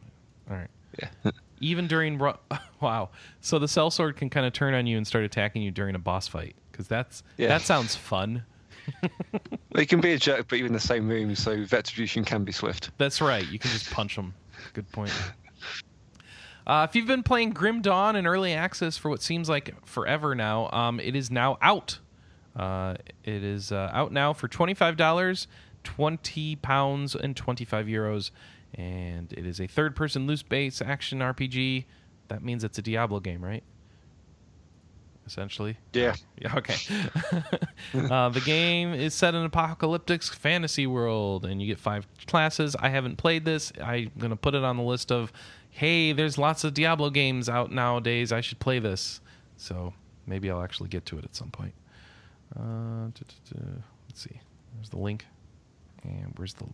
[0.50, 0.70] All right.
[1.00, 1.32] Yeah.
[1.62, 2.34] Even during ru-
[2.82, 5.96] wow, so the Sellsword can kind of turn on you and start attacking you during
[5.96, 7.48] a boss fight because that's yeah.
[7.48, 8.44] that sounds fun.
[9.72, 12.52] they can be a jerk, but you're in the same room, so retribution can be
[12.52, 12.92] swift.
[12.98, 13.48] That's right.
[13.48, 14.34] You can just punch them.
[14.74, 15.12] Good point.
[16.68, 20.34] Uh, if you've been playing Grim Dawn in early access for what seems like forever
[20.34, 22.00] now, um, it is now out.
[22.56, 25.48] Uh, it is uh, out now for twenty-five dollars,
[25.84, 28.32] twenty pounds, and twenty-five euros,
[28.74, 31.86] and it is a third-person loot-based action RPG.
[32.28, 33.64] That means it's a Diablo game, right?
[35.26, 35.78] Essentially.
[35.94, 36.16] Yeah.
[36.40, 36.56] Yeah.
[36.56, 36.76] Okay.
[37.94, 42.76] uh, the game is set in an apocalyptic fantasy world, and you get five classes.
[42.80, 43.72] I haven't played this.
[43.84, 45.32] I'm gonna put it on the list of,
[45.70, 48.32] hey, there's lots of Diablo games out nowadays.
[48.32, 49.22] I should play this.
[49.58, 49.94] So
[50.28, 51.74] maybe I'll actually get to it at some point.
[52.58, 54.40] Uh, let's see.
[54.76, 55.26] There's the link,
[56.04, 56.66] and where's the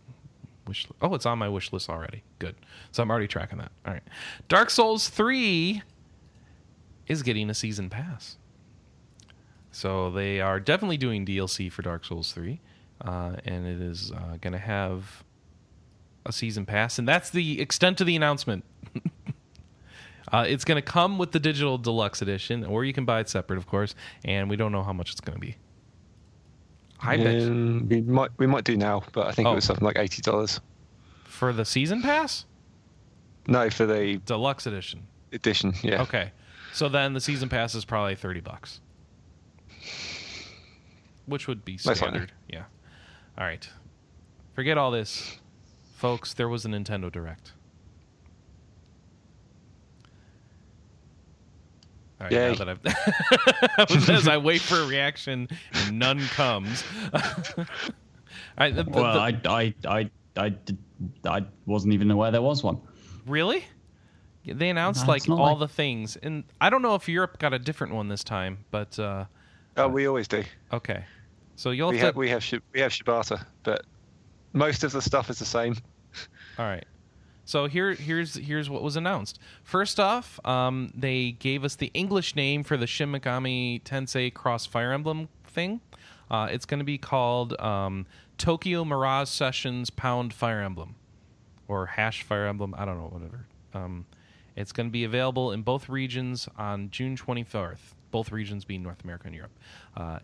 [0.66, 0.88] wish?
[0.88, 2.22] Li- oh, it's on my wish list already.
[2.38, 2.56] Good.
[2.90, 3.72] So I'm already tracking that.
[3.86, 4.02] All right.
[4.48, 5.82] Dark Souls three
[7.06, 8.36] is getting a season pass.
[9.72, 12.60] So they are definitely doing DLC for Dark Souls 3,
[13.04, 15.24] uh, and it is uh, going to have
[16.24, 18.64] a season pass, and that's the extent of the announcement.
[20.32, 23.28] uh, it's going to come with the digital deluxe edition, or you can buy it
[23.28, 23.94] separate, of course,
[24.24, 25.56] and we don't know how much it's going to be.
[27.00, 29.52] I bet um, we might we might do now, but I think oh.
[29.52, 30.60] it was something like eighty dollars
[31.24, 32.46] for the season pass.
[33.48, 35.06] No, for the deluxe edition.
[35.32, 36.02] Edition, yeah.
[36.02, 36.30] Okay.
[36.72, 38.80] So then the season pass is probably thirty bucks,
[41.26, 41.98] which would be Most likely.
[42.00, 42.32] standard.
[42.48, 42.64] Yeah.
[43.38, 43.68] All right.
[44.54, 45.38] Forget all this,
[45.96, 46.34] folks.
[46.34, 47.52] There was a Nintendo Direct.
[52.20, 52.48] All right, Yay.
[52.50, 52.68] now that
[53.88, 56.84] I've as I wait for a reaction and none comes.
[57.12, 57.64] All
[58.58, 60.78] right, the- the- Well, the- I, I, I, I, did,
[61.24, 62.80] I wasn't even aware there was one.
[63.26, 63.64] Really?
[64.44, 67.52] They announced No, like all like- the things, and I don't know if Europe got
[67.54, 69.24] a different one this time, but uh,
[69.76, 70.44] Oh, we always do.
[70.72, 71.04] okay.
[71.56, 72.18] So you'll We have to.
[72.18, 73.84] we have we have Shibata, but
[74.52, 75.76] most of the stuff is the same.
[76.58, 76.84] All right.
[77.44, 79.38] So here, here's here's what was announced.
[79.62, 84.66] First off, um, they gave us the English name for the Shin Megami Tensei Cross
[84.66, 85.80] Fire Emblem thing.
[86.30, 88.06] Uh, it's going to be called um,
[88.38, 90.94] Tokyo Mirage Sessions Pound Fire Emblem,
[91.68, 92.74] or Hash Fire Emblem.
[92.78, 93.46] I don't know, whatever.
[93.74, 94.06] Um,
[94.56, 97.94] it's going to be available in both regions on June 24th.
[98.12, 99.58] Both regions being North America and Europe.
[99.96, 100.20] Uh,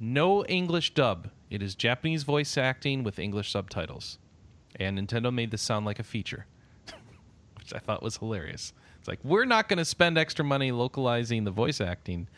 [0.00, 1.30] no English dub.
[1.48, 4.18] It is Japanese voice acting with English subtitles
[4.78, 6.46] and Nintendo made this sound like a feature,
[7.58, 8.72] which I thought was hilarious.
[8.98, 12.28] It's like we're not going to spend extra money localizing the voice acting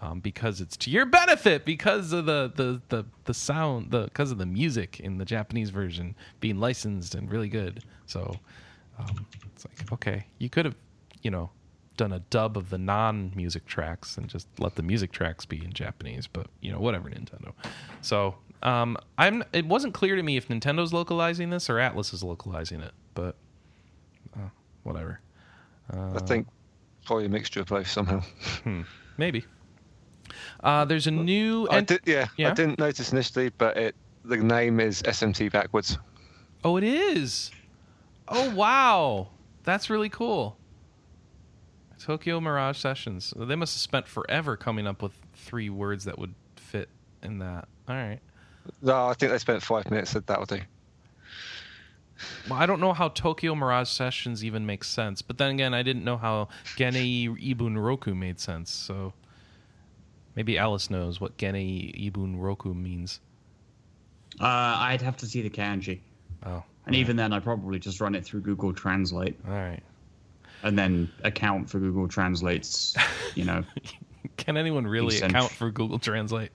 [0.00, 4.30] um, because it's to your benefit because of the the the, the sound the because
[4.30, 7.84] of the music in the Japanese version being licensed and really good.
[8.06, 8.34] So
[8.98, 10.76] um, it's like okay, you could have
[11.22, 11.50] you know
[11.98, 15.74] done a dub of the non-music tracks and just let the music tracks be in
[15.74, 17.52] Japanese, but you know whatever Nintendo.
[18.00, 22.22] So um, I'm it wasn't clear to me if Nintendo's localizing this or Atlus is
[22.22, 23.36] localizing it, but
[24.34, 24.48] uh,
[24.84, 25.20] whatever.
[25.92, 26.46] Uh, I think
[27.04, 28.20] probably a mixture of both somehow.
[28.64, 28.82] hmm,
[29.18, 29.44] maybe.
[30.60, 31.68] Uh, there's a new.
[31.70, 32.50] I did, yeah, yeah?
[32.50, 33.94] I didn't notice initially, but it
[34.24, 35.98] the name is SMT backwards.
[36.64, 37.50] Oh, it is.
[38.28, 39.28] Oh wow,
[39.64, 40.56] that's really cool.
[41.98, 43.32] Tokyo Mirage Sessions.
[43.36, 46.88] They must have spent forever coming up with three words that would fit
[47.22, 47.68] in that.
[47.88, 48.20] All right.
[48.82, 50.10] No, I think they spent five minutes.
[50.10, 50.60] Said that'll do.
[52.50, 55.82] Well, I don't know how Tokyo Mirage Sessions even makes sense, but then again, I
[55.82, 58.70] didn't know how Genei Ibun Roku made sense.
[58.72, 59.12] So
[60.34, 63.20] maybe Alice knows what Genei Ibun Roku means.
[64.40, 66.00] Uh, I'd have to see the kanji,
[66.44, 69.82] Oh, and even then, I'd probably just run it through Google Translate all right.
[70.62, 72.96] And then account for Google Translate's,
[73.34, 73.64] you know.
[74.36, 75.32] Can anyone really sense.
[75.32, 76.50] account for Google Translate?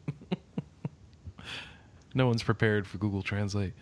[2.13, 3.73] no one's prepared for Google Translate.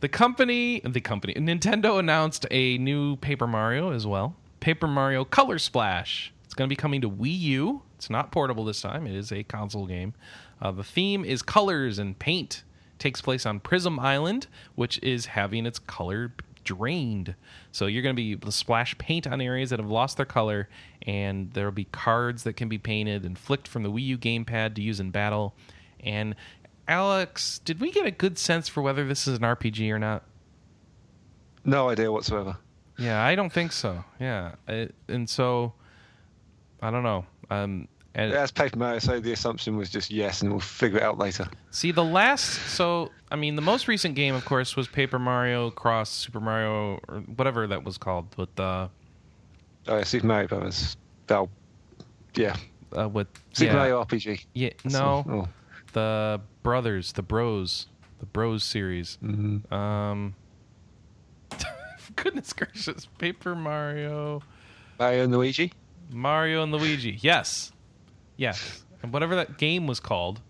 [0.00, 4.36] The company, the company, Nintendo announced a new Paper Mario as well.
[4.60, 6.32] Paper Mario Color Splash.
[6.44, 7.82] It's going to be coming to Wii U.
[7.96, 9.06] It's not portable this time.
[9.06, 10.14] It is a console game.
[10.62, 12.62] Uh, the theme is colors and paint.
[12.98, 16.32] Takes place on Prism Island, which is having its color
[16.76, 17.34] drained.
[17.72, 20.26] So you're going to be able to splash paint on areas that have lost their
[20.26, 20.68] color,
[21.02, 24.18] and there will be cards that can be painted and flicked from the Wii U
[24.18, 25.54] gamepad to use in battle.
[26.00, 26.34] And
[26.86, 30.24] Alex, did we get a good sense for whether this is an RPG or not?
[31.64, 32.56] No idea whatsoever.
[32.98, 34.04] Yeah, I don't think so.
[34.20, 35.72] Yeah, it, and so
[36.82, 37.24] I don't know.
[37.50, 37.88] Um,
[38.18, 41.18] and As Paper Mario, so the assumption was just yes, and we'll figure it out
[41.18, 41.46] later.
[41.70, 42.50] see the last.
[42.68, 47.00] So I mean, the most recent game, of course, was Paper Mario Cross Super Mario
[47.08, 48.88] or whatever that was called with uh,
[49.86, 50.96] Oh, yeah, Super Mario Brothers.
[51.28, 51.48] That'll,
[52.34, 52.56] yeah,
[52.96, 54.44] uh with Super yeah, Mario RPG.
[54.54, 55.48] Yeah, no, Oh,
[55.92, 57.86] the brothers, the Bros,
[58.18, 59.16] the Bros series.
[59.22, 59.70] mhm.
[59.72, 60.34] Um,
[62.16, 64.42] goodness gracious, Paper Mario.
[64.98, 65.72] Mario and Luigi.
[66.10, 67.18] Mario and Luigi.
[67.20, 67.72] Yes.
[68.38, 68.82] Yes.
[69.02, 70.40] And whatever that game was called,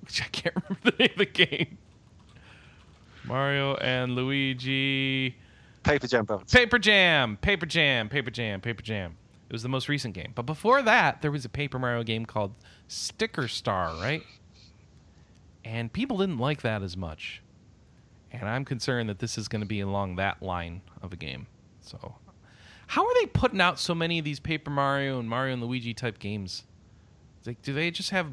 [0.00, 1.78] which I can't remember the name of the game.
[3.24, 5.36] Mario and Luigi.
[5.84, 6.26] Paper Jam.
[6.50, 7.36] Paper Jam.
[7.36, 8.08] Paper Jam.
[8.08, 8.60] Paper Jam.
[8.60, 9.16] Paper Jam.
[9.48, 10.32] It was the most recent game.
[10.34, 12.54] But before that, there was a Paper Mario game called
[12.88, 14.22] Sticker Star, right?
[15.64, 17.42] And people didn't like that as much.
[18.32, 21.46] And I'm concerned that this is going to be along that line of a game.
[21.82, 22.16] So,
[22.88, 25.94] how are they putting out so many of these Paper Mario and Mario and Luigi
[25.94, 26.64] type games?
[27.46, 28.32] Like, do they just have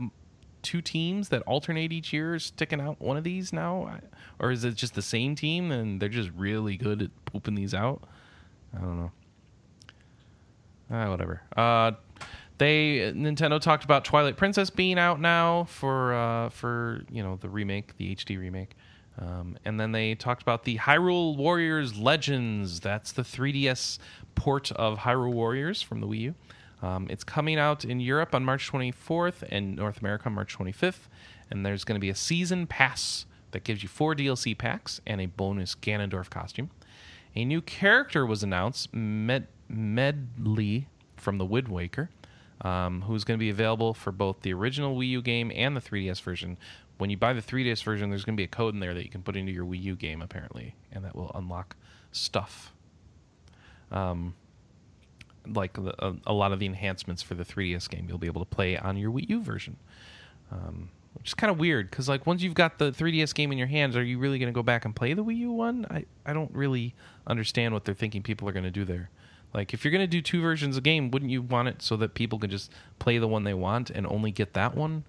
[0.61, 3.99] two teams that alternate each year sticking out one of these now?
[4.39, 7.73] Or is it just the same team and they're just really good at pooping these
[7.73, 8.03] out?
[8.75, 9.11] I don't know.
[10.91, 11.41] Ah, whatever.
[11.55, 11.91] Uh,
[12.57, 17.49] they Nintendo talked about Twilight Princess being out now for uh, for you know the
[17.49, 18.75] remake, the HD remake,
[19.17, 22.79] um, and then they talked about the Hyrule Warriors Legends.
[22.79, 23.99] That's the 3DS
[24.35, 26.35] port of Hyrule Warriors from the Wii U.
[26.81, 31.07] Um, it's coming out in Europe on March 24th and North America on March 25th.
[31.49, 35.19] And there's going to be a season pass that gives you four DLC packs and
[35.21, 36.71] a bonus Ganondorf costume.
[37.35, 40.85] A new character was announced, Med- Medli
[41.17, 42.09] from the Wind Waker.
[42.63, 45.81] um, who's going to be available for both the original Wii U game and the
[45.81, 46.57] 3DS version.
[46.99, 49.03] When you buy the 3DS version, there's going to be a code in there that
[49.03, 51.75] you can put into your Wii U game, apparently, and that will unlock
[52.11, 52.71] stuff.
[53.91, 54.35] Um,
[55.47, 58.49] like a, a, lot of the enhancements for the 3DS game, you'll be able to
[58.49, 59.77] play on your Wii U version.
[60.51, 63.57] Um, which is kind of weird because like once you've got the 3ds game in
[63.57, 65.85] your hands are you really going to go back and play the wii u one?
[65.89, 66.95] I, I don't really
[67.27, 69.09] understand what they're thinking people are going to do there.
[69.53, 71.97] Like if you're going to do two versions of game wouldn't you want it so
[71.97, 75.03] that people can just play the one they want and only get that one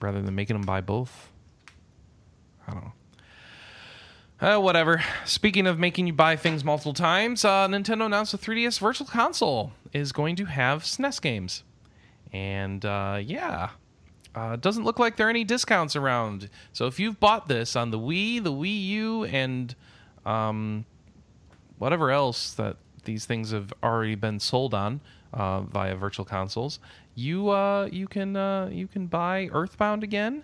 [0.00, 1.30] rather than making them buy both?
[2.68, 2.92] I don't know
[4.40, 5.02] uh, whatever.
[5.24, 9.72] Speaking of making you buy things multiple times, uh, Nintendo announced the 3DS Virtual Console
[9.92, 11.62] is going to have SNES games.
[12.32, 13.70] And uh, yeah,
[14.34, 16.50] uh, doesn't look like there are any discounts around.
[16.72, 19.74] So if you've bought this on the Wii, the Wii U, and
[20.26, 20.84] um,
[21.78, 25.00] whatever else that these things have already been sold on
[25.32, 26.80] uh, via virtual consoles,
[27.14, 30.42] you uh, you can uh, you can buy Earthbound again,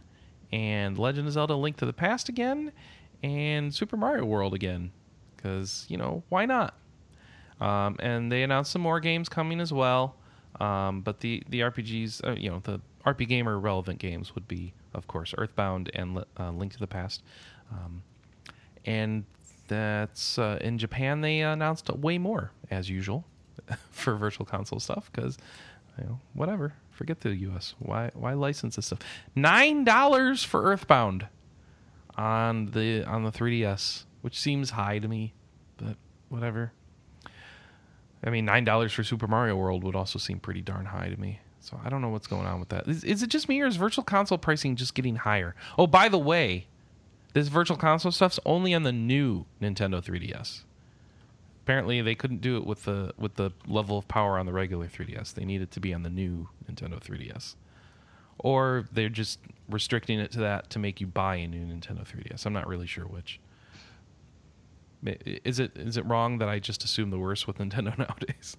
[0.53, 2.70] and Legend of Zelda: Link to the Past again,
[3.22, 4.90] and Super Mario World again,
[5.36, 6.74] because you know why not?
[7.60, 10.16] Um, and they announced some more games coming as well.
[10.58, 14.72] Um, but the the RPGs, uh, you know, the RP Gamer relevant games would be,
[14.94, 17.22] of course, Earthbound and uh, Link to the Past.
[17.70, 18.02] Um,
[18.84, 19.24] and
[19.68, 21.20] that's uh, in Japan.
[21.20, 23.24] They announced way more, as usual,
[23.90, 25.38] for Virtual Console stuff because,
[25.98, 26.74] you know, whatever.
[26.90, 27.74] Forget the U.S.
[27.78, 28.98] Why why license this stuff?
[29.34, 31.26] Nine dollars for Earthbound
[32.20, 35.32] on the on the 3DS, which seems high to me,
[35.78, 35.96] but
[36.28, 36.72] whatever.
[38.22, 41.18] I mean, nine dollars for Super Mario World would also seem pretty darn high to
[41.18, 41.40] me.
[41.60, 42.86] So I don't know what's going on with that.
[42.88, 45.54] Is, is, it just me or is virtual console pricing just getting higher?
[45.78, 46.66] Oh, by the way,
[47.34, 50.62] this virtual console stuff's only on the new Nintendo 3DS.
[51.64, 54.86] Apparently, they couldn't do it with the with the level of power on the regular
[54.86, 55.34] 3DS.
[55.34, 57.54] They needed to be on the new Nintendo 3DS,
[58.41, 59.38] or they're just
[59.68, 62.45] restricting it to that to make you buy a new Nintendo 3DS.
[62.47, 63.41] I'm not really sure which.
[65.05, 68.57] Is it is it wrong that I just assume the worst with Nintendo nowadays?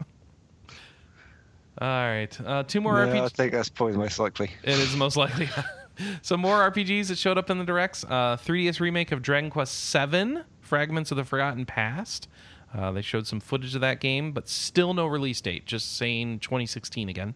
[1.80, 3.22] All right, uh, two more RPGs.
[3.22, 4.52] I think that's probably most likely.
[4.64, 5.50] It is most likely.
[6.22, 8.04] Some more RPGs that showed up in the directs.
[8.04, 12.28] Uh, 3DS remake of Dragon Quest VII: Fragments of the Forgotten Past.
[12.74, 15.66] Uh, they showed some footage of that game, but still no release date.
[15.66, 17.36] Just saying 2016 again.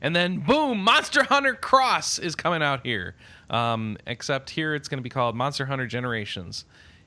[0.00, 0.82] And then, boom!
[0.82, 3.14] Monster Hunter Cross is coming out here.
[3.50, 6.64] Um, except here, it's going to be called Monster Hunter Generations,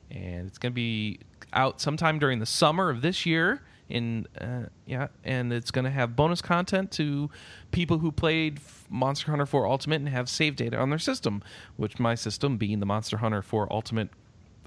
[0.10, 1.20] and it's going to be
[1.54, 3.62] out sometime during the summer of this year
[3.92, 7.30] in uh, yeah, and it's going to have bonus content to
[7.72, 11.44] people who played Monster Hunter 4 Ultimate and have save data on their system,
[11.78, 14.10] which my system being the Monster Hunter 4 Ultimate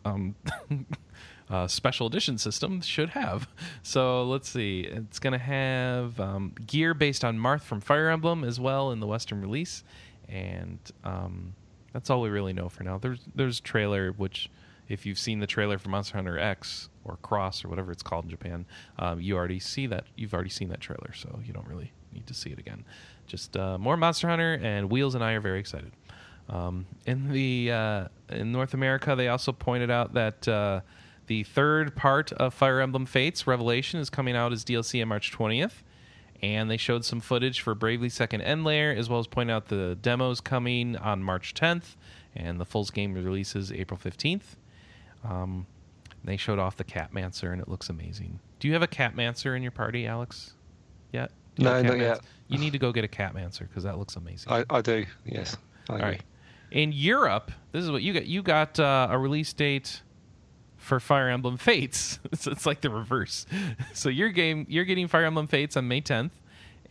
[0.05, 0.35] um,
[1.55, 3.49] uh, special edition system should have.
[3.83, 8.43] So let's see, it's going to have um, gear based on Marth from Fire Emblem
[8.43, 9.85] as well in the Western release,
[10.29, 11.55] and um,
[11.93, 12.99] that's all we really know for now.
[12.99, 14.51] There's there's a trailer which
[14.89, 18.25] if you've seen the trailer for Monster Hunter X or Cross or whatever it's called
[18.25, 18.65] in Japan,
[18.99, 20.05] um, you already see that.
[20.17, 22.85] You've already seen that trailer, so you don't really need to see it again.
[23.27, 25.93] Just uh, more Monster Hunter, and Wheels and I are very excited.
[26.49, 30.81] Um, in the uh, in North America, they also pointed out that uh,
[31.27, 35.33] the third part of Fire Emblem Fates Revelation is coming out as DLC on March
[35.33, 35.83] 20th,
[36.43, 39.69] and they showed some footage for Bravely Second End Layer, as well as point out
[39.69, 41.97] the demos coming on March 10th,
[42.35, 44.57] and the full game releases April 15th.
[45.23, 45.67] Um,
[46.23, 48.41] they showed off the Catmancer, and it looks amazing.
[48.59, 50.55] Do you have a Catmancer in your party, Alex?
[51.13, 51.31] Yet?
[51.59, 52.21] No, not yet.
[52.49, 54.53] You need to go get a Catmancer because that looks amazing.
[54.53, 55.07] I, I do.
[55.25, 55.57] Yes.
[55.89, 56.23] I All right.
[56.71, 58.27] In Europe, this is what you got.
[58.27, 60.03] You got uh, a release date
[60.85, 62.21] for Fire Emblem Fates.
[62.35, 63.47] so it's like the reverse.
[63.93, 66.31] So your game, you're getting Fire Emblem Fates on May 10th,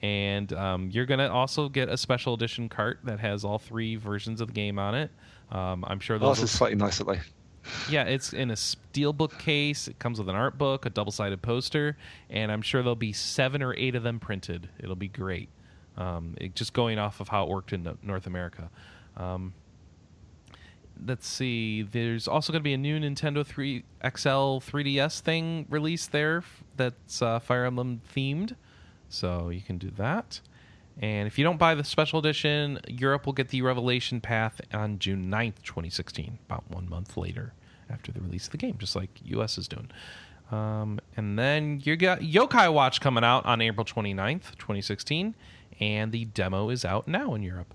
[0.01, 4.41] and um, you're gonna also get a special edition cart that has all three versions
[4.41, 5.11] of the game on it.
[5.51, 6.39] Um, I'm sure those.
[6.39, 7.03] Oh, this is slightly nicer,
[7.89, 9.87] yeah, it's in a steelbook case.
[9.87, 11.97] It comes with an art book, a double sided poster,
[12.29, 14.69] and I'm sure there'll be seven or eight of them printed.
[14.79, 15.49] It'll be great.
[15.97, 18.69] Um, it, just going off of how it worked in North America.
[19.15, 19.53] Um,
[21.05, 21.83] let's see.
[21.83, 26.43] There's also going to be a new Nintendo 3 XL 3DS thing released there
[26.77, 28.55] that's uh, Fire Emblem themed,
[29.09, 30.41] so you can do that.
[31.01, 34.99] And if you don't buy the special edition, Europe will get the Revelation Path on
[34.99, 37.53] June 9th, 2016, about one month later
[37.89, 39.89] after the release of the game, just like US is doing.
[40.51, 45.33] Um, and then you got Yokai Watch coming out on April 29th, 2016,
[45.79, 47.73] and the demo is out now in Europe.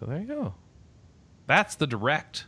[0.00, 0.54] So there you go.
[1.46, 2.46] That's the direct.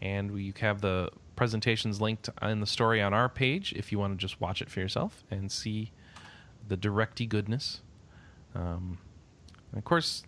[0.00, 4.12] And we have the presentations linked in the story on our page if you want
[4.12, 5.92] to just watch it for yourself and see
[6.68, 7.80] the directy goodness.
[8.54, 8.98] Um,
[9.76, 10.24] of course,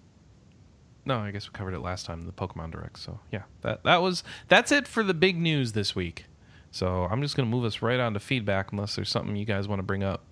[1.04, 2.98] no, I guess we covered it last time the Pokemon Direct.
[2.98, 6.26] So yeah, that that was that's it for the big news this week.
[6.70, 9.68] So I'm just gonna move us right on to feedback, unless there's something you guys
[9.68, 10.22] want to bring up.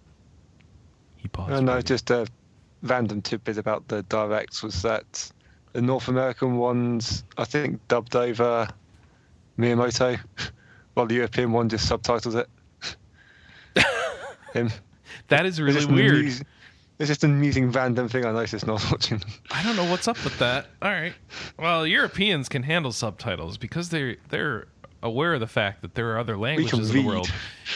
[1.17, 1.53] He paused.
[1.53, 2.27] Oh, no, just a
[2.83, 5.31] random tidbit about the directs was that
[5.73, 8.69] the North American ones, I think, dubbed over
[9.59, 10.19] Miyamoto,
[10.95, 12.49] while the European one just subtitles it.
[14.53, 14.71] Him.
[15.29, 16.27] That is really weird.
[16.99, 19.23] it's just an amusing random thing I noticed it's not watching.
[19.51, 20.67] I don't know what's up with that.
[20.83, 21.15] All right.
[21.59, 24.67] Well, Europeans can handle subtitles because they're they're
[25.03, 27.33] aware of the fact that there are other languages in the world.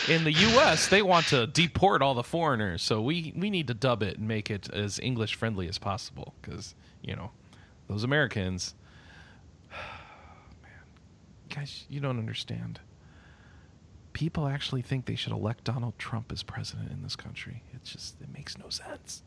[0.09, 3.75] In the U.S., they want to deport all the foreigners, so we we need to
[3.75, 7.31] dub it and make it as English friendly as possible because you know
[7.89, 8.75] those Americans.
[10.63, 10.73] Man,
[11.49, 12.81] guys, you don't understand.
[14.13, 17.63] People actually think they should elect Donald Trump as president in this country.
[17.75, 19.23] It's just it makes no sense.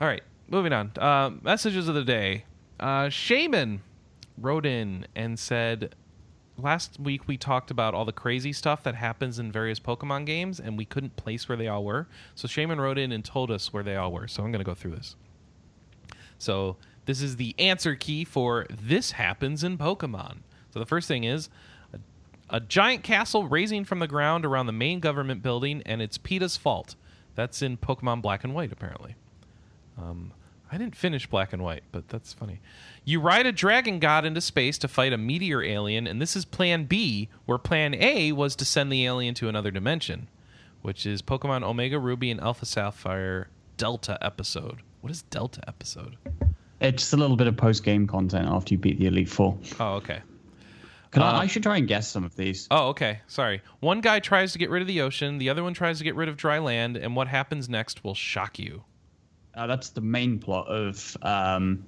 [0.00, 0.92] All right, moving on.
[0.98, 2.44] Uh, messages of the day.
[2.80, 3.82] Uh, Shaman
[4.38, 5.94] wrote in and said
[6.56, 10.60] last week we talked about all the crazy stuff that happens in various Pokemon games,
[10.60, 12.06] and we couldn't place where they all were.
[12.34, 14.28] So Shaman wrote in and told us where they all were.
[14.28, 15.16] So I'm going to go through this.
[16.38, 16.76] So
[17.10, 20.38] this is the answer key for this happens in Pokemon.
[20.72, 21.50] So the first thing is
[21.92, 21.98] a,
[22.48, 26.56] a giant castle raising from the ground around the main government building, and it's PETA's
[26.56, 26.94] fault.
[27.34, 29.16] That's in Pokemon Black and White, apparently.
[29.98, 30.30] Um,
[30.70, 32.60] I didn't finish Black and White, but that's funny.
[33.04, 36.44] You ride a dragon god into space to fight a meteor alien, and this is
[36.44, 40.28] Plan B, where Plan A was to send the alien to another dimension,
[40.80, 44.82] which is Pokemon Omega Ruby and Alpha Sapphire Delta episode.
[45.00, 46.16] What is Delta episode?
[46.80, 49.58] It's just a little bit of post game content after you beat the Elite Four.
[49.78, 50.22] Oh, okay.
[51.10, 52.68] Can uh, I, I should try and guess some of these.
[52.70, 53.20] Oh, okay.
[53.26, 53.62] Sorry.
[53.80, 56.14] One guy tries to get rid of the ocean, the other one tries to get
[56.14, 58.84] rid of dry land, and what happens next will shock you.
[59.54, 61.84] Uh, that's the main plot of um,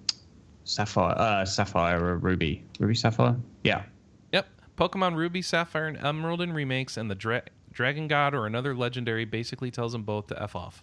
[0.64, 3.36] Sapphire, uh, Sapphire or Ruby, Ruby Sapphire.
[3.62, 3.84] Yeah.
[4.32, 4.48] Yep.
[4.76, 9.24] Pokemon Ruby, Sapphire, and Emerald in remakes, and the Dra- Dragon God or another legendary
[9.24, 10.82] basically tells them both to f off.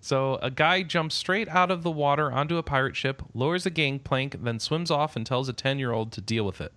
[0.00, 3.70] So a guy jumps straight out of the water onto a pirate ship, lowers a
[3.70, 6.72] gangplank, then swims off and tells a ten-year-old to deal with it.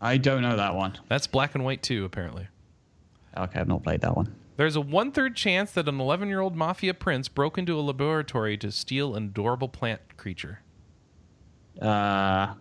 [0.00, 0.98] I don't know that one.
[1.08, 2.48] That's Black and White too, apparently.
[3.36, 4.34] Okay, I've not played that one.
[4.56, 7.82] There's a one third chance that an 11 year old mafia prince broke into a
[7.82, 10.62] laboratory to steal an adorable plant creature.
[11.80, 12.54] Uh,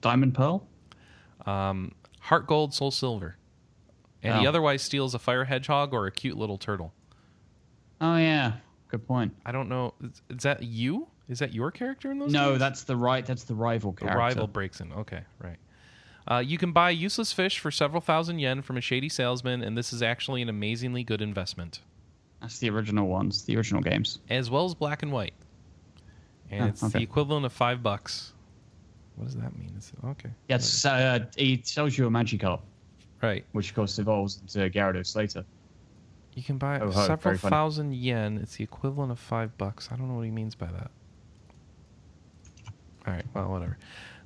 [0.00, 0.66] Diamond Pearl?
[1.44, 3.36] Um, Heart Gold, Soul Silver.
[4.22, 4.40] And oh.
[4.40, 6.94] he otherwise steals a fire hedgehog or a cute little turtle.
[8.00, 8.54] Oh, yeah.
[8.90, 9.34] Good point.
[9.46, 9.94] I don't know.
[10.02, 11.06] Is, is that you?
[11.28, 12.32] Is that your character in those?
[12.32, 12.58] No, games?
[12.58, 13.24] that's the right.
[13.24, 14.16] That's the rival character.
[14.16, 14.92] The rival breaks in.
[14.92, 15.56] Okay, right.
[16.26, 19.78] Uh, you can buy useless fish for several thousand yen from a shady salesman, and
[19.78, 21.80] this is actually an amazingly good investment.
[22.40, 25.34] That's the original ones, the original games, as well as black and white,
[26.50, 26.98] and oh, it's okay.
[26.98, 28.32] the equivalent of five bucks.
[29.16, 29.72] What does that mean?
[29.78, 30.30] Is it, okay.
[30.48, 32.60] Yes, uh, it sells you a Magikarp,
[33.22, 33.44] right?
[33.52, 35.44] Which of course evolves into Gyarados later.
[36.34, 38.38] You can buy oh, several thousand yen.
[38.38, 39.88] It's the equivalent of five bucks.
[39.90, 40.90] I don't know what he means by that.
[43.06, 43.78] All right, well, whatever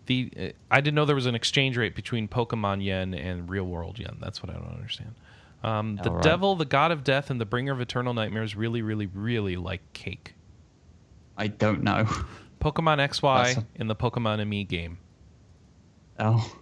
[0.06, 3.64] the uh, I didn't know there was an exchange rate between Pokemon yen and real
[3.64, 4.16] world yen.
[4.20, 5.14] That's what I don't understand.
[5.62, 6.22] Um, the right.
[6.22, 9.80] devil, the god of death, and the bringer of eternal nightmares really, really, really like
[9.92, 10.34] cake.
[11.36, 12.04] I don't know.
[12.60, 13.66] Pokemon XY a...
[13.76, 14.98] in the Pokemon ME game.
[16.18, 16.54] Oh.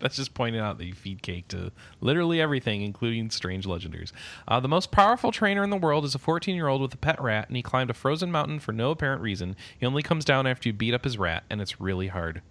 [0.00, 4.12] That's just pointing out that you feed cake to literally everything, including strange legendaries.
[4.48, 6.98] Uh, the most powerful trainer in the world is a 14 year old with a
[6.98, 9.56] pet rat, and he climbed a frozen mountain for no apparent reason.
[9.78, 12.42] He only comes down after you beat up his rat, and it's really hard.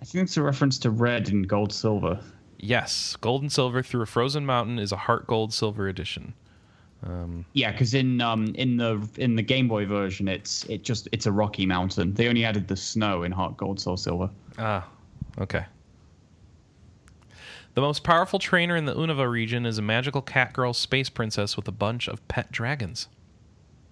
[0.00, 2.18] I think it's a reference to red and gold silver.
[2.58, 6.34] Yes, gold and silver through a frozen mountain is a heart gold silver edition.
[7.04, 11.08] Um, yeah, because in um, in the in the Game Boy version, it's it just
[11.12, 12.14] it's a rocky mountain.
[12.14, 14.30] They only added the snow in Heart Gold Soul Silver.
[14.58, 14.86] Ah,
[15.40, 15.64] okay.
[17.74, 21.56] The most powerful trainer in the Unova region is a magical cat girl space princess
[21.56, 23.08] with a bunch of pet dragons.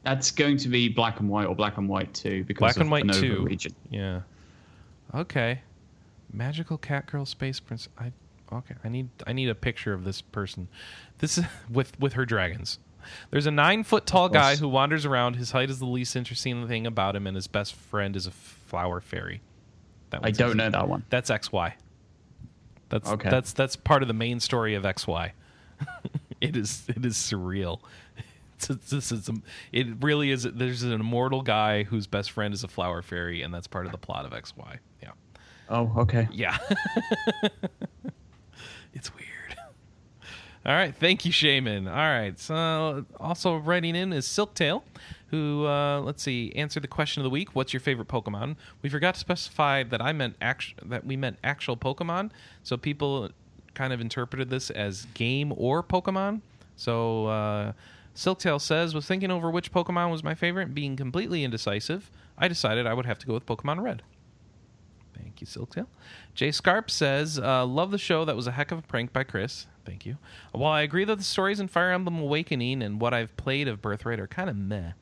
[0.03, 2.91] That's going to be black and white or black and white too, because black and
[2.91, 3.45] white Unova too.
[3.45, 3.75] Region.
[3.91, 4.21] Yeah.
[5.15, 5.61] Okay.
[6.33, 7.93] Magical cat girl space princess.
[7.99, 8.13] I
[8.53, 8.75] okay.
[8.85, 10.69] I need I need a picture of this person.
[11.19, 12.79] This is with with her dragons.
[13.31, 15.37] There's a nine foot tall guy who wanders around.
[15.37, 18.31] His height is the least interesting thing about him, and his best friend is a
[18.31, 19.41] flower fairy.
[20.11, 21.05] That I don't know that one.
[21.09, 21.73] That's XY.
[22.91, 23.31] That's okay.
[23.31, 25.33] that's that's part of the main story of XY.
[26.41, 27.81] it is it is surreal.
[28.63, 29.31] It's, it's, it's,
[29.73, 30.43] it really is.
[30.43, 33.93] There's an immortal guy whose best friend is a flower fairy, and that's part of
[33.93, 34.81] the plot of XY.
[35.03, 35.13] Yeah.
[35.71, 36.29] Oh, okay.
[36.31, 36.59] Yeah.
[38.93, 39.57] it's weird.
[40.67, 41.89] All right, thank you, Shaman.
[41.89, 44.83] All right, so also writing in is Silktail,
[45.31, 47.55] who uh, let's see, answered the question of the week.
[47.55, 48.57] What's your favorite Pokemon?
[48.83, 52.31] We forgot to specify that I meant act- that we meant actual Pokemon,
[52.63, 53.31] so people
[53.75, 56.41] kind of interpreted this as game or Pokemon.
[56.77, 57.73] So uh,
[58.15, 62.11] Silktail says, was thinking over which Pokemon was my favorite, being completely indecisive.
[62.37, 64.03] I decided I would have to go with Pokemon Red.
[65.17, 65.87] Thank you, Silktail.
[66.35, 68.25] Jay Scarp says, uh, Love the show.
[68.25, 69.67] That was a heck of a prank by Chris.
[69.85, 70.17] Thank you.
[70.53, 73.83] While I agree that the stories in Fire Emblem Awakening and what I've played of
[73.83, 74.93] Birthright are kind of meh,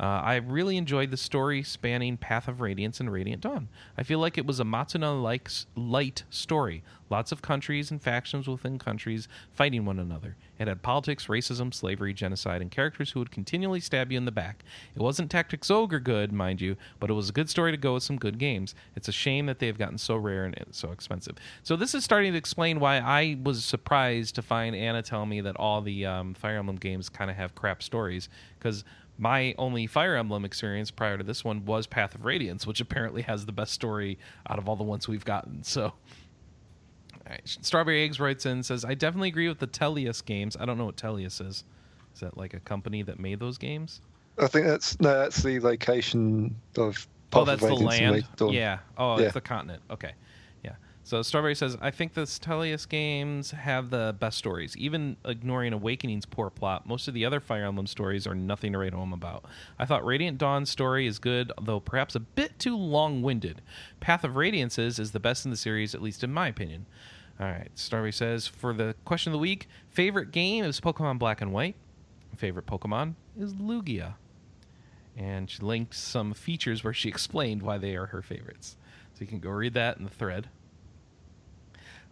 [0.00, 3.68] uh, I really enjoyed the story spanning Path of Radiance and Radiant Dawn.
[3.98, 6.82] I feel like it was a Matsuno like light story.
[7.10, 10.36] Lots of countries and factions within countries fighting one another.
[10.58, 14.32] It had politics, racism, slavery, genocide, and characters who would continually stab you in the
[14.32, 14.64] back.
[14.94, 17.94] It wasn't Tactics Ogre good, mind you, but it was a good story to go
[17.94, 18.74] with some good games.
[18.96, 21.36] It's a shame that they have gotten so rare and so expensive.
[21.62, 25.42] So this is starting to explain why I was surprised to find Anna tell me
[25.42, 28.84] that all the um, Fire Emblem games kind of have crap stories because
[29.20, 33.20] my only Fire Emblem experience prior to this one was Path of Radiance, which apparently
[33.22, 34.18] has the best story
[34.48, 35.62] out of all the ones we've gotten.
[35.62, 35.92] So,
[37.44, 40.56] Strawberry Eggs writes in says, "I definitely agree with the Tellius games.
[40.58, 41.64] I don't know what Tellius is.
[42.14, 44.00] Is that like a company that made those games?
[44.38, 47.06] I think that's no, that's the location of.
[47.34, 48.26] oh, that's the land.
[48.40, 48.78] Yeah.
[48.96, 49.26] Oh, yeah.
[49.26, 49.82] it's the continent.
[49.90, 50.12] Okay.
[51.10, 54.76] So Strawberry says, I think the Tellius games have the best stories.
[54.76, 58.78] Even ignoring Awakening's poor plot, most of the other Fire Emblem stories are nothing to
[58.78, 59.44] write home about.
[59.76, 63.60] I thought Radiant Dawn's story is good, though perhaps a bit too long-winded.
[63.98, 66.86] Path of Radiance's is the best in the series, at least in my opinion.
[67.40, 71.40] All right, Strawberry says, for the question of the week, favorite game is Pokemon Black
[71.40, 71.74] and White.
[72.36, 74.14] Favorite Pokemon is Lugia.
[75.16, 78.76] And she linked some features where she explained why they are her favorites.
[79.14, 80.50] So you can go read that in the thread.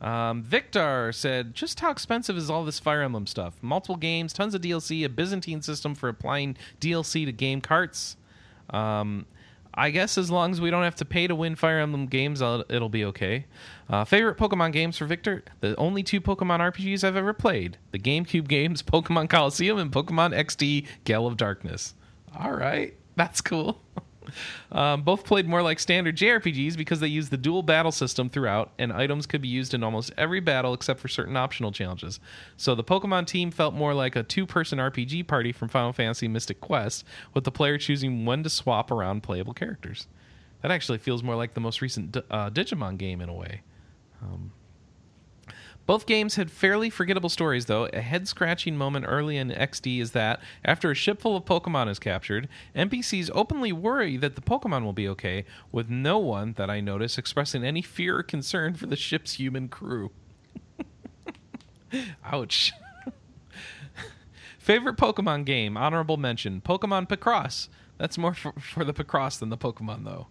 [0.00, 3.54] Um, Victor said, "Just how expensive is all this Fire Emblem stuff?
[3.62, 8.16] Multiple games, tons of DLC, a Byzantine system for applying DLC to game carts.
[8.70, 9.26] Um,
[9.74, 12.42] I guess as long as we don't have to pay to win Fire Emblem games,
[12.42, 13.46] I'll, it'll be okay.
[13.88, 15.44] Uh, favorite Pokemon games for Victor?
[15.60, 20.36] The only two Pokemon RPGs I've ever played: the GameCube games, Pokemon Colosseum, and Pokemon
[20.36, 21.94] XD: Gale of Darkness.
[22.38, 23.80] All right, that's cool."
[24.72, 28.72] Um, both played more like standard JRPGs because they used the dual battle system throughout,
[28.78, 32.20] and items could be used in almost every battle except for certain optional challenges.
[32.56, 36.28] So the Pokemon team felt more like a two person RPG party from Final Fantasy
[36.28, 37.04] Mystic Quest,
[37.34, 40.06] with the player choosing when to swap around playable characters.
[40.62, 43.62] That actually feels more like the most recent uh, Digimon game in a way.
[44.22, 44.52] Um,
[45.88, 47.86] both games had fairly forgettable stories, though.
[47.94, 51.88] A head scratching moment early in XD is that, after a ship full of Pokemon
[51.88, 56.68] is captured, NPCs openly worry that the Pokemon will be okay, with no one, that
[56.68, 60.10] I notice, expressing any fear or concern for the ship's human crew.
[62.22, 62.74] Ouch.
[64.58, 65.78] Favorite Pokemon game?
[65.78, 67.68] Honorable mention Pokemon Picross.
[67.96, 70.26] That's more for, for the Picross than the Pokemon, though.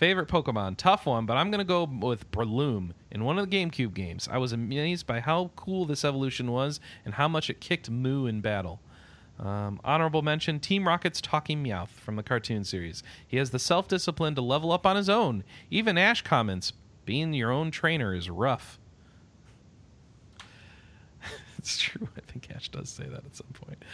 [0.00, 3.92] Favorite Pokemon, tough one, but I'm gonna go with Breloom in one of the GameCube
[3.92, 4.30] games.
[4.32, 8.24] I was amazed by how cool this evolution was and how much it kicked Moo
[8.24, 8.80] in battle.
[9.38, 13.02] Um, honorable mention: Team Rocket's Talking Meowth from the cartoon series.
[13.28, 15.44] He has the self-discipline to level up on his own.
[15.70, 16.72] Even Ash comments,
[17.04, 18.78] "Being your own trainer is rough."
[21.58, 22.08] it's true.
[22.16, 23.84] I think Ash does say that at some point.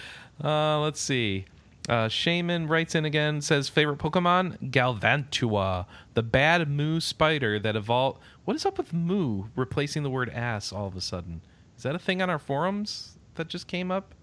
[0.41, 1.47] Uh, let's see.
[1.89, 8.21] Uh, Shaman writes in again, says favorite Pokemon Galvantula, the bad moo spider that evolved.
[8.45, 11.43] What is up with moo replacing the word ass all of a sudden?
[11.77, 14.15] Is that a thing on our forums that just came up?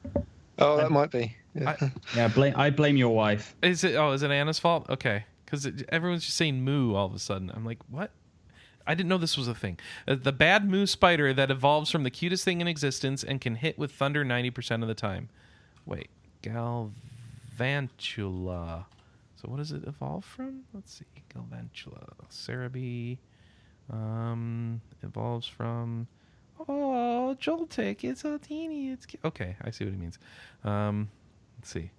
[0.60, 1.36] Oh, that I, might be.
[1.56, 3.56] Yeah, I, yeah blame, I blame your wife.
[3.62, 3.96] Is it?
[3.96, 4.90] Oh, is it Anna's fault?
[4.90, 7.52] Okay, because everyone's just saying moo all of a sudden.
[7.54, 8.12] I'm like, what?
[8.86, 9.80] I didn't know this was a thing.
[10.06, 13.56] Uh, the bad moo spider that evolves from the cutest thing in existence and can
[13.56, 15.30] hit with thunder 90% of the time.
[15.86, 16.10] Wait,
[16.42, 16.92] Gal
[17.58, 18.86] Galvantula.
[19.36, 20.62] So what does it evolve from?
[20.74, 21.06] Let's see.
[21.34, 22.08] Galvantula.
[22.32, 23.18] Serebii.
[23.92, 26.08] Um, evolves from.
[26.68, 28.04] Oh, Joltik.
[28.04, 28.90] It's a teeny.
[28.92, 29.56] It's okay.
[29.62, 30.20] I see what he means.
[30.64, 31.10] Um,
[31.58, 31.92] let's see.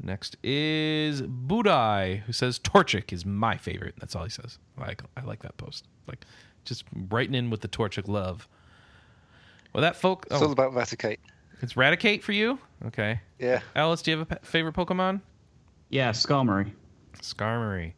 [0.00, 3.94] Next is Budai, who says Torchic is my favorite.
[3.98, 4.58] That's all he says.
[4.78, 5.86] I like, I like that post.
[6.06, 6.26] Like,
[6.64, 8.46] just writing in with the Torchic love.
[9.72, 10.26] Well, that folk.
[10.30, 11.18] Oh, it's all about Raticate.
[11.62, 12.58] It's Raticate for you?
[12.86, 13.20] Okay.
[13.38, 13.60] Yeah.
[13.74, 15.20] Alice, do you have a favorite Pokemon?
[15.88, 16.72] Yeah, Skarmory.
[17.20, 17.92] Skarmory.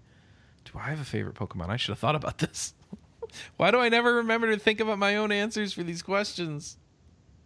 [0.64, 1.68] Do I have a favorite Pokemon?
[1.70, 2.74] I should have thought about this.
[3.56, 6.76] Why do I never remember to think about my own answers for these questions?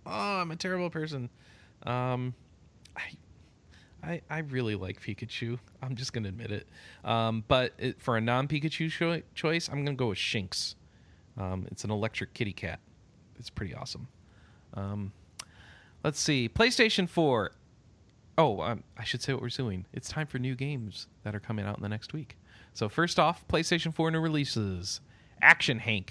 [0.04, 0.10] Oh,
[0.40, 1.30] I'm a terrible person.
[1.84, 2.34] Um,
[2.96, 3.02] I,
[4.02, 5.58] I, I really like Pikachu.
[5.80, 6.66] I'm just gonna admit it.
[7.04, 10.74] Um, but it, for a non-Pikachu cho- choice, I'm gonna go with Shinx.
[11.38, 12.80] Um, it's an electric kitty cat.
[13.38, 14.08] It's pretty awesome.
[14.74, 15.12] Um,
[16.04, 16.48] Let's see.
[16.48, 17.52] PlayStation 4.
[18.38, 19.86] Oh, um, I should say what we're doing.
[19.92, 22.36] It's time for new games that are coming out in the next week.
[22.72, 25.00] So first off, PlayStation 4 new releases:
[25.40, 26.10] Action Henk,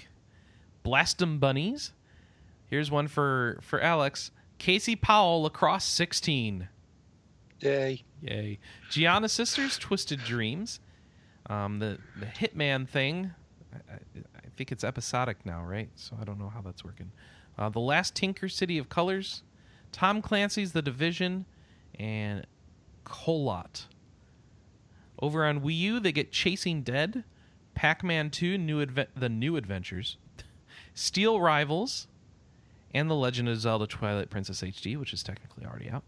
[0.84, 1.92] Blastum Bunnies.
[2.66, 4.30] Here's one for for Alex.
[4.58, 6.68] Casey Powell Lacrosse 16.
[7.60, 8.04] Yay.
[8.20, 8.58] Yay.
[8.90, 10.80] Giana Sisters Twisted Dreams.
[11.50, 13.32] Um, the the Hitman thing.
[13.74, 13.96] I, I,
[14.36, 15.90] I think it's episodic now, right?
[15.96, 17.10] So I don't know how that's working.
[17.58, 19.42] Uh, the Last Tinker City of Colors.
[19.92, 21.44] Tom Clancy's The Division,
[21.98, 22.46] and
[23.04, 23.84] Kolot.
[25.20, 27.24] Over on Wii U, they get Chasing Dead,
[27.74, 30.16] Pac-Man 2, New Adve- The New Adventures,
[30.94, 32.08] Steel Rivals,
[32.92, 36.02] and The Legend of Zelda Twilight Princess HD, which is technically already out.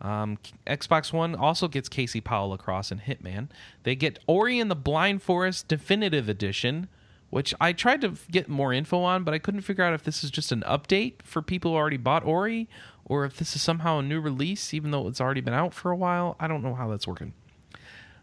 [0.00, 3.48] Um, Xbox One also gets Casey Powell across and Hitman.
[3.82, 6.88] They get Ori and the Blind Forest Definitive Edition,
[7.30, 10.24] which I tried to get more info on, but I couldn't figure out if this
[10.24, 12.68] is just an update for people who already bought Ori
[13.04, 15.90] or if this is somehow a new release, even though it's already been out for
[15.90, 16.36] a while.
[16.40, 17.32] I don't know how that's working.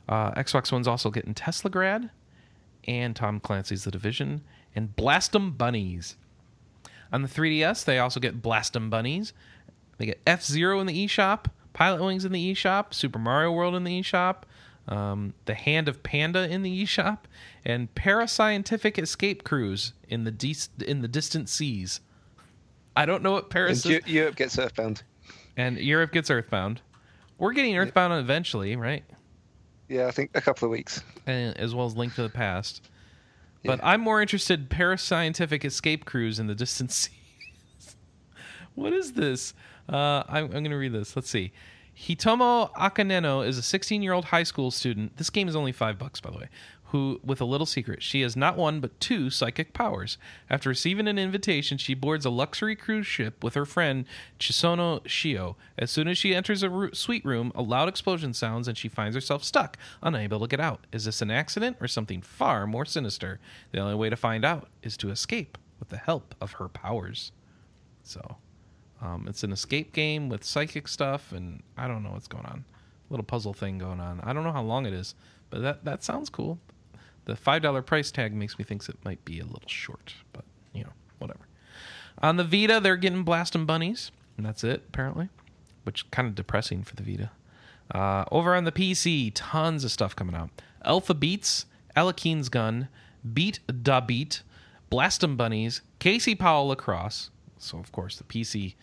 [0.07, 2.09] Uh, Xbox One's also getting Teslagrad
[2.87, 4.41] and Tom Clancy's The Division
[4.75, 6.15] and Blast 'Em Bunnies.
[7.11, 9.33] On the 3DS, they also get Blast 'Em Bunnies.
[9.97, 13.75] They get F Zero in the eShop, Pilot Wings in the eShop, Super Mario World
[13.75, 14.43] in the eShop,
[14.87, 17.19] um, The Hand of Panda in the eShop,
[17.65, 20.55] and Parascientific Escape Cruise in the de-
[20.85, 21.99] in the distant seas.
[22.95, 24.05] I don't know what Paris And.
[24.07, 25.03] Europe gets Earthbound.
[25.57, 26.81] and Europe gets Earthbound.
[27.37, 29.03] We're getting Earthbound eventually, right?
[29.89, 31.01] Yeah, I think a couple of weeks.
[31.27, 32.87] And, as well as Link to the Past.
[33.65, 37.95] But I'm more interested in Parascientific Escape Cruise in the distant seas.
[38.75, 39.53] what is this?
[39.89, 41.15] Uh, I'm, I'm going to read this.
[41.15, 41.51] Let's see.
[41.97, 45.17] Hitomi Akaneno is a 16 year old high school student.
[45.17, 46.49] This game is only five bucks, by the way.
[46.89, 50.17] Who, with a little secret, she has not one but two psychic powers.
[50.49, 54.05] After receiving an invitation, she boards a luxury cruise ship with her friend
[54.39, 55.55] Chisono Shio.
[55.77, 58.87] As soon as she enters a ru- suite room, a loud explosion sounds and she
[58.87, 60.85] finds herself stuck, unable to get out.
[60.91, 63.39] Is this an accident or something far more sinister?
[63.71, 67.31] The only way to find out is to escape with the help of her powers.
[68.03, 68.37] So,
[69.01, 72.65] um, it's an escape game with psychic stuff, and I don't know what's going on.
[73.09, 74.19] Little puzzle thing going on.
[74.21, 75.15] I don't know how long it is,
[75.49, 76.59] but that that sounds cool.
[77.25, 80.45] The five dollar price tag makes me think it might be a little short, but
[80.73, 81.47] you know, whatever.
[82.21, 85.29] On the Vita, they're getting Blast 'Em Bunnies, and that's it apparently,
[85.83, 87.31] which kind of depressing for the Vita.
[87.91, 90.49] Uh, over on the PC, tons of stuff coming out.
[90.83, 91.65] Alpha Beats,
[91.95, 92.87] Alekhine's Gun,
[93.33, 94.41] Beat Da Beat,
[94.89, 97.29] Blast 'Em Bunnies, Casey Powell Lacrosse.
[97.57, 98.75] So of course the PC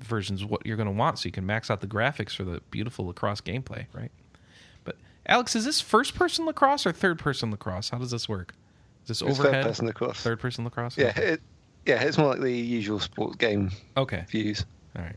[0.00, 2.60] version's what you're going to want, so you can max out the graphics for the
[2.70, 4.10] beautiful lacrosse gameplay, right?
[4.84, 7.90] But Alex, is this first person lacrosse or third person lacrosse?
[7.90, 8.54] How does this work?
[9.04, 9.62] Is this It's overhead?
[9.64, 10.20] third person lacrosse.
[10.20, 10.96] Third person lacrosse.
[10.98, 11.22] Yeah, Okay.
[11.32, 11.42] it,
[11.86, 14.24] yeah, it's more like the usual sports game Okay.
[14.28, 14.64] views.
[14.96, 15.16] All right.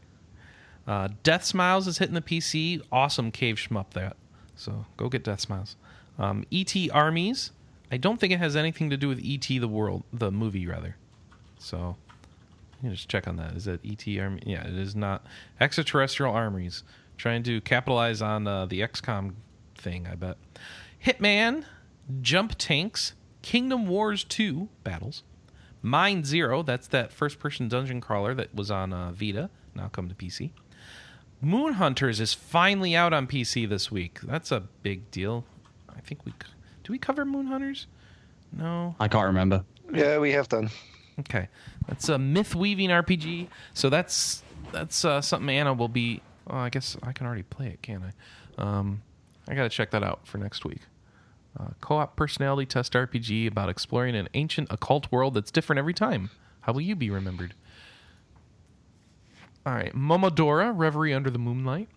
[0.88, 2.82] Uh, Death Smiles is hitting the PC.
[2.92, 4.16] Awesome cave shmup that.
[4.56, 5.76] So go get Death Smiles.
[6.20, 6.90] Um, E.T.
[6.92, 7.52] Armies.
[7.92, 9.58] I don't think it has anything to do with E.T.
[9.60, 10.96] the world, the movie rather.
[11.60, 11.98] So
[12.82, 13.56] you can just check on that.
[13.56, 14.20] Is that E.T.
[14.20, 14.42] Army?
[14.46, 15.26] Yeah, it is not
[15.60, 16.84] extraterrestrial armies.
[17.18, 19.36] Trying to capitalize on uh, the XCOM
[19.76, 20.38] thing, I bet.
[21.04, 21.64] Hitman,
[22.22, 25.24] Jump Tanks, Kingdom Wars 2 battles,
[25.82, 30.10] Mind Zero, that's that first person dungeon crawler that was on uh, Vita, now come
[30.10, 30.52] to PC.
[31.42, 34.20] Moon Hunters is finally out on PC this week.
[34.22, 35.46] That's a big deal.
[35.96, 36.34] I think we
[36.84, 37.88] do we cover Moon Hunters?
[38.52, 38.96] No.
[39.00, 39.64] I can't remember.
[39.94, 40.70] Yeah, we have done.
[41.20, 41.48] Okay,
[41.88, 43.48] that's a myth weaving RPG.
[43.74, 46.22] So that's that's uh, something Anna will be.
[46.48, 48.14] Oh, I guess I can already play it, can
[48.58, 48.62] I?
[48.62, 49.02] Um,
[49.48, 50.82] I gotta check that out for next week.
[51.58, 56.30] Uh, co-op personality test RPG about exploring an ancient occult world that's different every time.
[56.62, 57.54] How will you be remembered?
[59.66, 61.90] All right, Momodora, Reverie Under the Moonlight,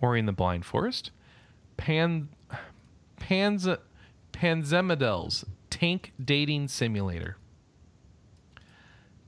[0.00, 1.10] Ori in the Blind Forest,
[1.76, 2.28] Pan,
[3.18, 3.78] Panz,
[4.32, 7.36] Panzermadels, Tank Dating Simulator.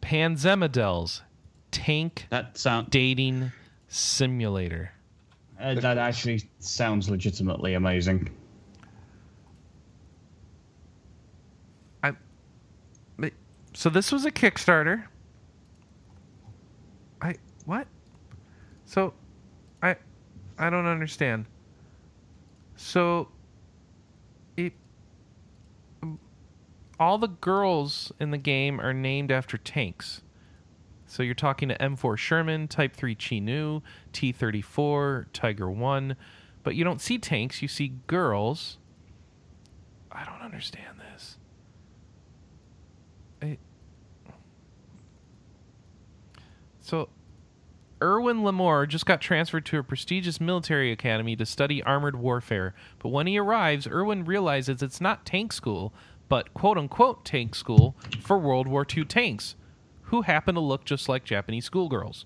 [0.03, 1.23] Panzermadels,
[1.71, 3.53] Tank That sound Dating
[3.89, 4.93] Simulator.
[5.61, 8.29] uh, that actually sounds legitimately amazing.
[12.03, 12.13] I,
[13.17, 13.33] but-
[13.75, 15.05] so this was a Kickstarter.
[17.23, 17.87] I what?
[18.85, 19.15] So,
[19.83, 19.97] I,
[20.59, 21.47] I don't understand.
[22.77, 23.29] So,
[24.57, 24.73] it,
[27.03, 30.23] all the girls in the game are named after tanks.
[31.05, 36.17] So you're talking to M4 Sherman, Type 3 Chi-Nu, T34, Tiger 1,
[36.63, 38.79] but you don't see tanks, you see girls.
[40.13, 41.39] I don't understand this.
[43.43, 43.59] I,
[46.81, 47.09] so
[48.01, 52.75] Erwin Lamore just got transferred to a prestigious military academy to study armored warfare.
[53.01, 55.93] But when he arrives, Erwin realizes it's not tank school,
[56.33, 59.55] but quote unquote tank school for World War II tanks,
[60.05, 62.25] who happen to look just like Japanese schoolgirls.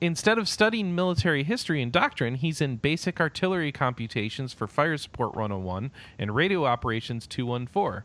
[0.00, 5.36] Instead of studying military history and doctrine, he's in basic artillery computations for Fire Support
[5.36, 8.02] 101 and Radio Operations 214.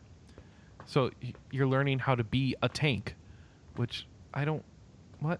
[0.85, 1.09] So
[1.49, 3.15] you're learning how to be a tank,
[3.77, 4.63] which I don't.
[5.21, 5.39] What?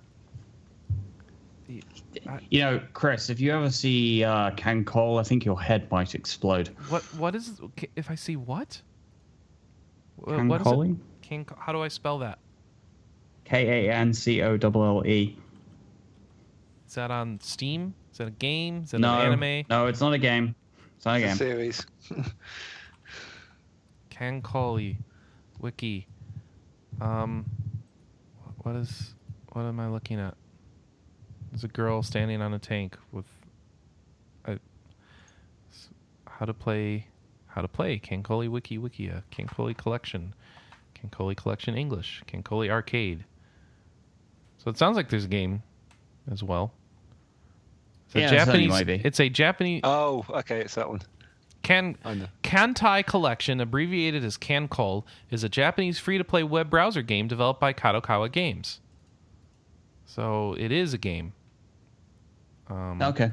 [1.68, 6.70] You know, Chris, if you ever see uh, KanColle, I think your head might explode.
[6.90, 7.02] What?
[7.16, 7.60] What is?
[7.96, 8.82] If I see what?
[10.22, 10.70] Wh- Can what is it?
[10.70, 10.96] Cole?
[11.22, 12.38] Can, how do I spell that?
[13.46, 15.36] K A N C O L L E.
[16.88, 17.96] Is that on Steam?
[18.12, 18.84] Is that a game?
[18.84, 19.66] Is that No, an anime?
[19.70, 20.56] no, it's not a game.
[20.98, 21.36] It's not a It's a game.
[21.38, 21.86] series.
[24.12, 24.96] KanColle,
[25.60, 26.08] wiki.
[27.02, 27.46] Um,
[28.60, 29.14] what is?
[29.52, 30.36] What am I looking at?
[31.56, 33.24] There's a girl standing on a tank with.
[34.44, 34.60] A,
[35.72, 35.88] s-
[36.28, 37.08] how to play?
[37.48, 37.98] How to play?
[37.98, 39.24] KanColle wiki wikia.
[39.32, 40.34] KanColle collection.
[41.02, 42.22] KanColle collection English.
[42.28, 43.24] KanColle arcade.
[44.58, 45.64] So it sounds like there's a game,
[46.30, 46.74] as well.
[48.08, 48.70] It's a Yeah, it certainly Japanese.
[48.70, 49.02] might be.
[49.06, 49.82] It's a Japanese.
[49.86, 51.04] Oh, okay, it's that one.
[51.64, 52.28] Can I.
[52.44, 58.30] Kantai Collection, abbreviated as KanColle, is a Japanese free-to-play web browser game developed by Kadokawa
[58.30, 58.82] Games.
[60.06, 61.32] So it is a game.
[62.70, 63.32] Um, Okay.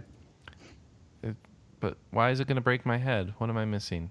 [1.80, 3.34] But why is it going to break my head?
[3.38, 4.09] What am I missing?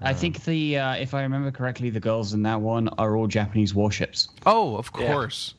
[0.00, 3.26] I think the, uh, if I remember correctly, the girls in that one are all
[3.26, 4.28] Japanese warships.
[4.44, 5.12] Oh, of Yeah.
[5.12, 5.54] course.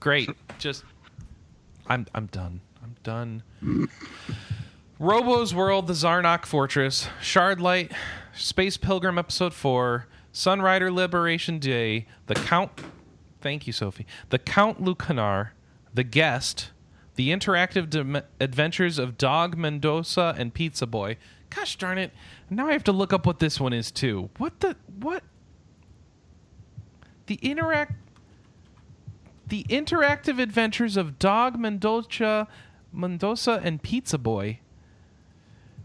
[0.00, 0.28] Great.
[0.58, 0.84] Just
[1.86, 2.60] I'm I'm done.
[2.82, 3.42] I'm done.
[4.98, 7.92] Robo's World, the Zarnok Fortress, Shardlight,
[8.34, 12.70] Space Pilgrim Episode 4, Sunrider Liberation Day, The Count
[13.40, 14.06] Thank you, Sophie.
[14.30, 15.52] The Count Lucanor,
[15.94, 16.70] The Guest,
[17.16, 21.16] The Interactive Dim- Adventures of Dog Mendoza and Pizza Boy.
[21.50, 22.12] Gosh darn it.
[22.50, 24.30] Now I have to look up what this one is too.
[24.38, 25.22] What the what?
[27.26, 27.94] The interact
[29.48, 32.48] the interactive adventures of Dog Mendoza,
[32.92, 34.60] Mendoza and Pizza Boy.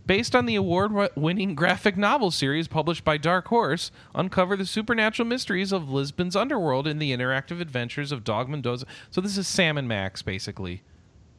[0.08, 5.28] Based on the award winning graphic novel series published by Dark Horse, uncover the supernatural
[5.28, 8.88] mysteries of Lisbon's underworld in the interactive adventures of Dog Mendoza.
[9.12, 10.82] So, this is Sam and Max, basically.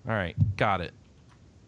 [0.07, 0.93] All right, got it.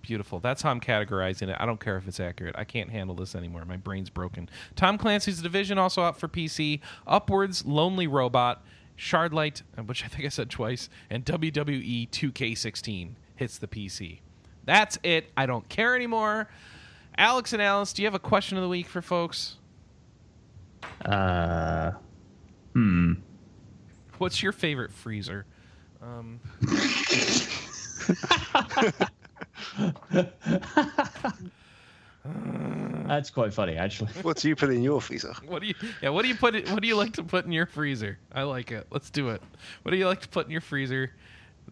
[0.02, 0.38] Beautiful.
[0.38, 1.56] That's how I'm categorizing it.
[1.58, 2.54] I don't care if it's accurate.
[2.58, 3.64] I can't handle this anymore.
[3.64, 4.50] My brain's broken.
[4.76, 6.80] Tom Clancy's Division also out for PC.
[7.06, 8.62] Upwards, Lonely Robot,
[8.98, 14.20] Shardlight, uh, which I think I said twice, and WWE 2K16 hits the PC.
[14.64, 15.30] That's it.
[15.36, 16.48] I don't care anymore.
[17.16, 19.56] Alex and Alice, do you have a question of the week for folks?
[21.04, 21.92] Uh,
[22.72, 23.14] hmm.
[24.18, 25.46] What's your favorite freezer?
[26.02, 26.40] Um,
[33.06, 34.10] That's quite funny, actually.
[34.22, 35.34] What do you put in your freezer?
[35.46, 35.74] what do you?
[36.02, 36.54] Yeah, what do you put?
[36.54, 38.18] It, what do you like to put in your freezer?
[38.32, 38.86] I like it.
[38.90, 39.42] Let's do it.
[39.82, 41.12] What do you like to put in your freezer?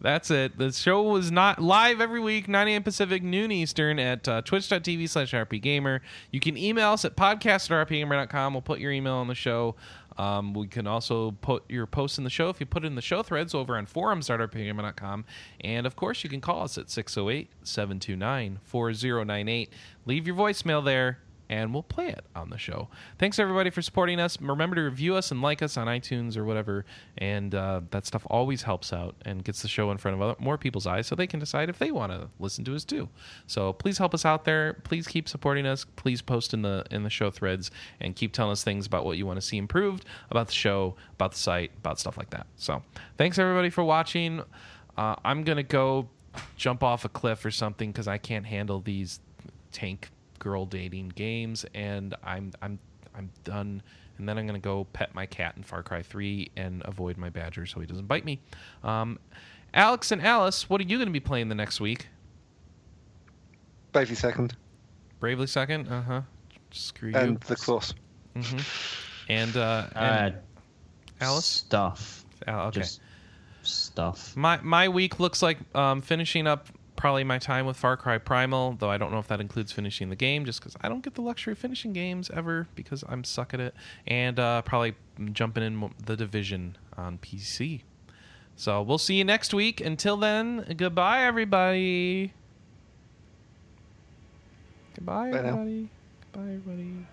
[0.03, 0.57] That's it.
[0.57, 2.83] The show was not live every week, 9 a.m.
[2.83, 6.01] Pacific, noon Eastern at uh, twitch.tv slash rpgamer.
[6.29, 8.53] You can email us at podcast at rpgamer.com.
[8.53, 9.75] We'll put your email on the show.
[10.17, 12.95] Um, we can also put your posts in the show if you put it in
[12.95, 15.23] the show threads over on forums.rpgamer.com.
[15.61, 19.69] And of course, you can call us at 608 729 4098.
[20.05, 21.19] Leave your voicemail there
[21.53, 22.87] and we'll play it on the show.
[23.19, 24.41] Thanks everybody for supporting us.
[24.41, 26.83] Remember to review us and like us on iTunes or whatever,
[27.19, 30.35] and uh, that stuff always helps out and gets the show in front of other,
[30.39, 33.07] more people's eyes so they can decide if they want to listen to us too.
[33.45, 34.73] So please help us out there.
[34.83, 35.85] Please keep supporting us.
[35.95, 37.69] Please post in the in the show threads
[37.99, 40.95] and keep telling us things about what you want to see improved about the show,
[41.13, 42.47] about the site, about stuff like that.
[42.55, 42.81] So
[43.19, 44.41] thanks everybody for watching.
[44.97, 46.09] Uh, I'm gonna go
[46.55, 49.19] jump off a cliff or something because I can't handle these
[49.71, 50.09] tank
[50.39, 52.79] girl dating games and I'm I'm
[53.15, 53.81] I'm done
[54.17, 57.29] and then I'm gonna go pet my cat in Far Cry 3 and avoid my
[57.29, 58.39] badger so he doesn't bite me.
[58.83, 59.19] Um,
[59.73, 62.07] Alex and Alice, what are you gonna be playing the next week?
[63.91, 64.55] Bravely second.
[65.19, 66.21] Bravely Second, uh huh.
[66.71, 67.15] Screw you.
[67.15, 67.93] And the cross.
[68.35, 68.57] hmm
[69.29, 70.37] And uh, and Uh,
[71.21, 72.25] Alice, Stuff.
[72.47, 72.81] Al- okay.
[72.81, 72.99] Just
[73.61, 74.35] stuff.
[74.35, 78.75] My my week looks like um, finishing up probably my time with Far Cry Primal,
[78.79, 81.15] though I don't know if that includes finishing the game, just because I don't get
[81.15, 83.73] the luxury of finishing games ever because I'm suck at it,
[84.07, 84.95] and uh, probably
[85.31, 87.81] jumping in the Division on PC.
[88.55, 89.81] So we'll see you next week.
[89.81, 92.33] Until then, goodbye, everybody.
[94.95, 95.89] Goodbye, everybody.
[96.31, 97.07] Goodbye, everybody.